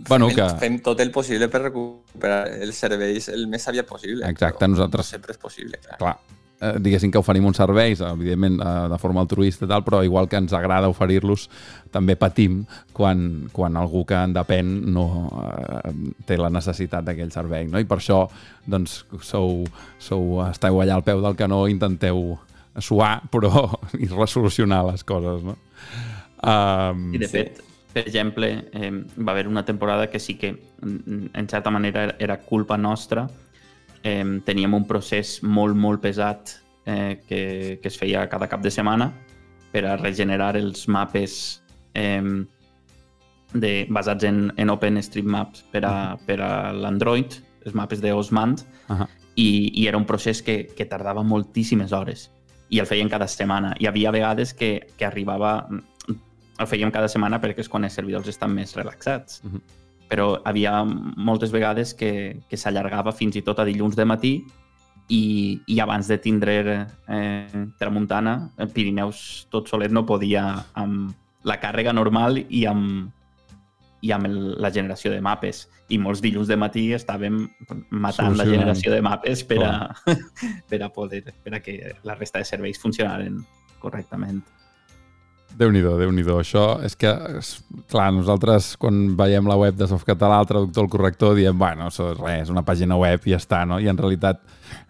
Bueno, 0.08 0.28
fem, 0.28 0.36
que- 0.36 0.58
fem 0.58 0.78
tot 0.82 1.00
el 1.00 1.10
possible 1.12 1.48
per 1.52 1.62
recuperar 1.68 2.46
els 2.64 2.76
serveis 2.76 3.28
el 3.28 3.46
més 3.46 3.66
aviat 3.68 3.86
possible. 3.86 4.24
Exacte, 4.28 4.66
nosaltres- 4.68 5.06
No 5.06 5.16
sempre 5.18 5.32
és 5.32 5.38
possible, 5.38 5.78
clar. 5.78 5.98
Clar, 5.98 6.14
eh, 6.60 6.72
diguéssim 6.80 7.10
que 7.12 7.18
oferim 7.18 7.44
uns 7.44 7.56
serveis, 7.58 8.00
evidentment 8.00 8.60
eh, 8.60 8.88
de 8.88 8.98
forma 8.98 9.20
altruista 9.20 9.66
i 9.66 9.68
tal, 9.68 9.84
però 9.84 10.02
igual 10.04 10.28
que 10.28 10.36
ens 10.40 10.52
agrada 10.52 10.88
oferir-los, 10.88 11.48
també 11.90 12.16
patim 12.16 12.64
quan, 12.92 13.48
quan 13.52 13.76
algú 13.76 14.04
que 14.06 14.14
en 14.14 14.32
depèn 14.32 14.72
no 14.92 15.04
eh, 15.84 15.92
té 16.26 16.38
la 16.38 16.48
necessitat 16.50 17.04
d'aquell 17.04 17.30
servei, 17.30 17.66
no? 17.68 17.78
I 17.78 17.84
per 17.84 17.98
això, 17.98 18.24
doncs, 18.66 19.04
sou, 19.20 19.64
sou, 19.98 20.40
esteu 20.48 20.80
allà 20.80 20.94
al 20.94 21.04
peu 21.04 21.20
del 21.20 21.36
canó, 21.36 21.66
intenteu 21.68 22.38
suar, 22.80 23.20
però 23.30 23.68
i 24.00 24.06
resolucionar 24.08 24.86
les 24.90 25.04
coses, 25.04 25.42
no? 25.44 25.58
Um, 26.42 27.12
I 27.14 27.18
de 27.22 27.28
fet, 27.28 27.60
per 27.92 28.06
exemple, 28.06 28.68
eh, 28.72 28.90
va 29.18 29.32
haver 29.32 29.46
una 29.48 29.64
temporada 29.64 30.08
que 30.10 30.18
sí 30.18 30.34
que, 30.34 30.52
mm, 30.52 31.26
en 31.34 31.48
certa 31.48 31.70
manera, 31.70 32.16
era- 32.18 32.40
culpa 32.40 32.76
nostra. 32.76 33.28
Eh, 34.02 34.40
teníem 34.44 34.74
un 34.74 34.86
procés 34.86 35.42
molt, 35.42 35.76
molt 35.76 36.00
pesat 36.00 36.50
eh, 36.86 37.20
que, 37.28 37.78
que 37.80 37.88
es 37.88 37.98
feia 37.98 38.28
cada 38.28 38.48
cap 38.48 38.60
de 38.60 38.70
setmana 38.70 39.12
per 39.70 39.86
a 39.86 39.96
regenerar 39.96 40.56
els 40.56 40.88
mapes 40.88 41.62
eh, 41.94 42.44
de, 43.54 43.86
basats 43.90 44.24
en, 44.24 44.52
en 44.56 44.70
OpenStreetMaps 44.70 45.64
per 45.70 45.84
a, 45.86 46.16
per 46.26 46.40
a 46.40 46.72
l'Android, 46.72 47.38
els 47.64 47.74
mapes 47.74 48.02
d'Osmand, 48.02 48.64
Ahà. 48.88 49.06
i, 49.36 49.70
i 49.80 49.86
era 49.86 49.98
un 50.00 50.06
procés 50.08 50.42
que, 50.42 50.66
que 50.76 50.84
tardava 50.88 51.22
moltíssimes 51.22 51.92
hores 51.92 52.30
i 52.72 52.80
el 52.80 52.88
feien 52.88 53.10
cada 53.12 53.28
setmana. 53.28 53.74
Hi 53.78 53.86
havia 53.86 54.10
vegades 54.14 54.54
que, 54.56 54.88
que 54.96 55.04
arribava... 55.04 55.68
El 56.62 56.70
fèiem 56.70 56.92
cada 56.94 57.10
setmana 57.10 57.40
perquè 57.42 57.64
és 57.64 57.70
quan 57.70 57.84
els 57.84 57.96
servidors 57.98 58.30
estan 58.30 58.54
més 58.54 58.76
relaxats. 58.78 59.42
Mhm. 59.44 59.62
Però 60.12 60.42
havia 60.44 60.82
moltes 60.84 61.52
vegades 61.52 61.94
que, 61.94 62.42
que 62.48 62.56
s'allargava 62.60 63.14
fins 63.16 63.36
i 63.36 63.42
tot 63.42 63.58
a 63.58 63.64
dilluns 63.64 63.96
de 63.96 64.04
matí 64.04 64.34
i, 65.08 65.60
i 65.66 65.80
abans 65.80 66.08
de 66.08 66.18
tindre 66.18 66.86
eh, 67.08 67.66
Tramuntana, 67.78 68.50
el 68.58 68.70
Pirineus 68.72 69.46
tot 69.50 69.68
solet 69.68 69.92
no 69.92 70.04
podia 70.06 70.44
amb 70.78 71.12
la 71.48 71.58
càrrega 71.60 71.92
normal 71.92 72.38
i 72.42 72.64
amb, 72.70 73.10
i 74.02 74.12
amb 74.14 74.28
el, 74.28 74.38
la 74.62 74.70
generació 74.74 75.12
de 75.12 75.20
mapes. 75.24 75.66
I 75.92 75.98
molts 75.98 76.22
dilluns 76.24 76.48
de 76.48 76.56
matí 76.56 76.86
estàvem 76.96 77.42
matant 77.90 78.36
la 78.38 78.46
generació 78.48 78.94
de 78.94 79.02
mapes 79.04 79.44
per 79.48 79.60
a, 79.66 79.74
per 80.70 80.82
a 80.82 80.90
poder 80.92 81.24
per 81.42 81.56
a 81.58 81.62
que 81.64 81.96
la 82.06 82.16
resta 82.16 82.40
de 82.40 82.48
serveis 82.48 82.80
funcionaren 82.80 83.42
correctament. 83.82 84.42
Déu-n'hi-do, 85.58 85.96
déu 86.00 86.10
nhi 86.14 86.22
déu 86.24 86.38
Això 86.40 86.64
és 86.84 86.94
que, 86.96 87.10
clar, 87.92 88.08
nosaltres 88.14 88.72
quan 88.80 89.12
veiem 89.18 89.48
la 89.48 89.56
web 89.60 89.76
de 89.76 89.88
Softcatalà, 89.90 90.40
el 90.40 90.48
traductor, 90.48 90.86
el 90.86 90.90
corrector, 90.92 91.34
diem, 91.36 91.56
bueno, 91.58 91.90
això 91.90 92.08
és 92.14 92.20
res, 92.20 92.52
una 92.52 92.64
pàgina 92.64 92.96
web 92.98 93.26
i 93.28 93.34
ja 93.34 93.40
està, 93.40 93.62
no? 93.68 93.78
I 93.82 93.90
en 93.92 94.00
realitat 94.00 94.40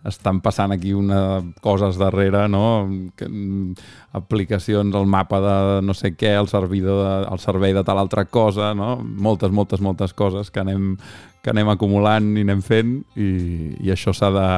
estan 0.06 0.40
passant 0.42 0.74
aquí 0.74 0.92
una 0.94 1.40
coses 1.62 1.98
darrere, 1.98 2.46
no? 2.50 2.86
Que, 3.18 3.26
mm, 3.26 3.74
aplicacions, 4.18 4.94
el 4.94 5.06
mapa 5.06 5.40
de 5.42 5.56
no 5.82 5.94
sé 5.94 6.14
què, 6.14 6.36
el 6.38 6.48
servidor, 6.48 7.02
de, 7.02 7.32
el 7.32 7.42
servei 7.42 7.74
de 7.74 7.82
tal 7.84 7.98
altra 7.98 8.24
cosa, 8.24 8.72
no? 8.74 8.96
Moltes, 9.02 9.50
moltes, 9.50 9.80
moltes 9.80 10.14
coses 10.14 10.50
que 10.50 10.62
anem, 10.62 10.96
que 11.42 11.50
anem 11.50 11.68
acumulant 11.74 12.36
i 12.36 12.46
anem 12.46 12.62
fent 12.62 13.00
i, 13.16 13.74
i 13.82 13.90
això 13.90 14.14
s'ha 14.14 14.30
de, 14.30 14.48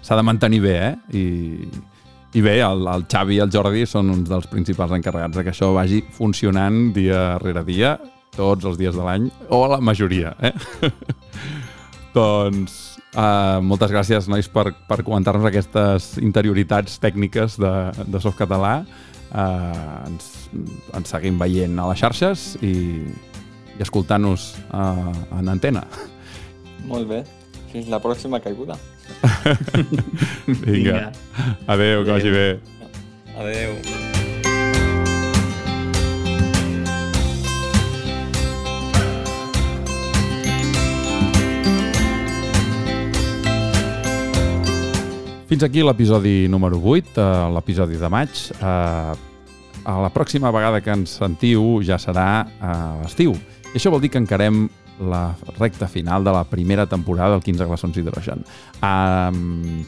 s'ha 0.00 0.16
de 0.16 0.24
mantenir 0.24 0.62
bé, 0.64 0.76
eh? 0.90 0.96
I, 1.12 1.94
i 2.36 2.42
bé, 2.44 2.58
el, 2.60 2.84
el 2.92 3.06
Xavi 3.08 3.38
i 3.38 3.40
el 3.40 3.52
Jordi 3.52 3.86
són 3.88 4.10
uns 4.12 4.28
dels 4.28 4.48
principals 4.50 4.92
encarregats 4.92 5.38
de 5.38 5.44
que 5.46 5.54
això 5.54 5.70
vagi 5.72 6.02
funcionant 6.12 6.90
dia 6.92 7.38
rere 7.40 7.62
dia, 7.64 7.94
tots 8.36 8.66
els 8.68 8.76
dies 8.76 8.92
de 8.92 9.04
l'any, 9.06 9.30
o 9.48 9.62
la 9.72 9.78
majoria, 9.80 10.34
eh? 10.44 10.52
doncs 12.16 12.74
uh, 13.16 13.62
moltes 13.64 13.94
gràcies, 13.94 14.28
nois, 14.28 14.50
per, 14.52 14.68
per 14.88 15.00
comentar-nos 15.06 15.48
aquestes 15.48 16.10
interioritats 16.20 16.98
tècniques 17.00 17.56
de, 17.62 17.72
de 18.04 18.20
Softcatalà. 18.20 18.74
Uh, 19.26 20.04
ens, 20.10 20.28
ens 20.96 21.14
seguim 21.14 21.40
veient 21.40 21.80
a 21.80 21.88
les 21.88 22.02
xarxes 22.04 22.44
i, 22.60 22.74
i 23.78 23.80
escoltant-nos 23.84 24.52
uh, 24.68 25.08
en 25.40 25.48
antena. 25.56 25.86
Molt 26.84 27.08
bé. 27.08 27.24
Fins 27.72 27.88
la 27.92 28.02
pròxima 28.04 28.44
caiguda. 28.44 28.76
Vinga. 30.64 31.12
Adéu, 31.66 32.04
que 32.04 32.10
vagi 32.10 32.30
bé. 32.30 32.48
Adeu. 33.36 33.76
Fins 45.46 45.62
aquí 45.62 45.78
l'episodi 45.86 46.48
número 46.50 46.80
8, 46.82 47.20
eh, 47.22 47.48
l'episodi 47.54 47.96
de 47.96 48.08
maig. 48.10 48.30
Eh, 48.58 49.14
a 49.86 49.94
la 50.02 50.10
pròxima 50.10 50.50
vegada 50.50 50.80
que 50.82 50.90
ens 50.90 51.12
sentiu 51.20 51.78
ja 51.86 52.00
serà 52.02 52.48
a 52.58 52.72
l'estiu. 53.04 53.36
I 53.70 53.78
això 53.78 53.92
vol 53.94 54.02
dir 54.02 54.10
que 54.10 54.18
encarem 54.18 54.66
la 55.00 55.34
recta 55.58 55.88
final 55.88 56.24
de 56.24 56.32
la 56.32 56.44
primera 56.44 56.86
temporada 56.86 57.36
del 57.36 57.42
15 57.44 57.66
glaçons 57.66 57.96
d'hidrogen. 57.96 58.44
Um, 58.82 59.84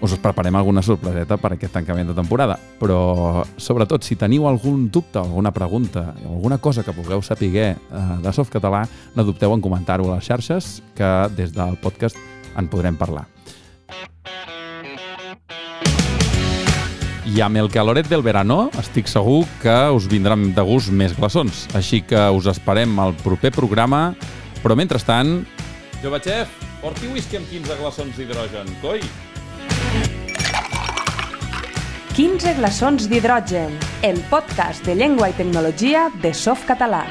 us 0.00 0.16
preparem 0.20 0.56
alguna 0.56 0.82
sorpreseta 0.84 1.38
per 1.40 1.54
aquest 1.54 1.72
tancament 1.72 2.10
de 2.10 2.16
temporada, 2.16 2.58
però 2.80 3.44
sobretot 3.56 4.04
si 4.04 4.18
teniu 4.20 4.46
algun 4.48 4.90
dubte, 4.92 5.18
alguna 5.18 5.52
pregunta, 5.56 6.10
alguna 6.24 6.58
cosa 6.58 6.84
que 6.84 6.94
vulgueu 6.96 7.22
saber 7.22 7.76
uh, 7.76 8.18
de 8.22 8.32
Softcatalà, 8.32 8.84
no 9.16 9.24
dubteu 9.24 9.54
en 9.54 9.64
comentar-ho 9.64 10.10
a 10.10 10.18
les 10.18 10.28
xarxes, 10.28 10.82
que 10.94 11.14
des 11.36 11.54
del 11.56 11.80
podcast 11.80 12.20
en 12.56 12.68
podrem 12.68 12.96
parlar. 12.96 13.26
I 17.26 17.40
amb 17.42 17.58
el 17.58 17.66
caloret 17.74 18.06
del 18.06 18.22
verano 18.22 18.68
estic 18.78 19.08
segur 19.10 19.40
que 19.58 19.74
us 19.90 20.06
vindran 20.06 20.52
de 20.54 20.62
gust 20.62 20.92
més 20.94 21.14
glaçons. 21.16 21.64
Així 21.74 22.04
que 22.06 22.20
us 22.30 22.46
esperem 22.46 22.94
al 23.02 23.16
proper 23.24 23.50
programa. 23.50 24.12
Però 24.62 24.76
mentrestant... 24.78 25.40
Jove 26.04 26.20
xef, 26.22 26.52
porti 26.84 27.10
whisky 27.10 27.40
amb 27.40 27.50
15 27.50 27.78
glaçons 27.80 28.20
d'hidrogen, 28.20 28.70
coi! 28.82 29.02
15 32.16 32.54
glaçons 32.56 33.10
d'hidrogen, 33.10 33.74
el 34.06 34.22
podcast 34.30 34.86
de 34.86 34.94
llengua 34.96 35.32
i 35.32 35.36
tecnologia 35.36 36.06
de 36.22 36.30
Softcatalà. 36.32 37.02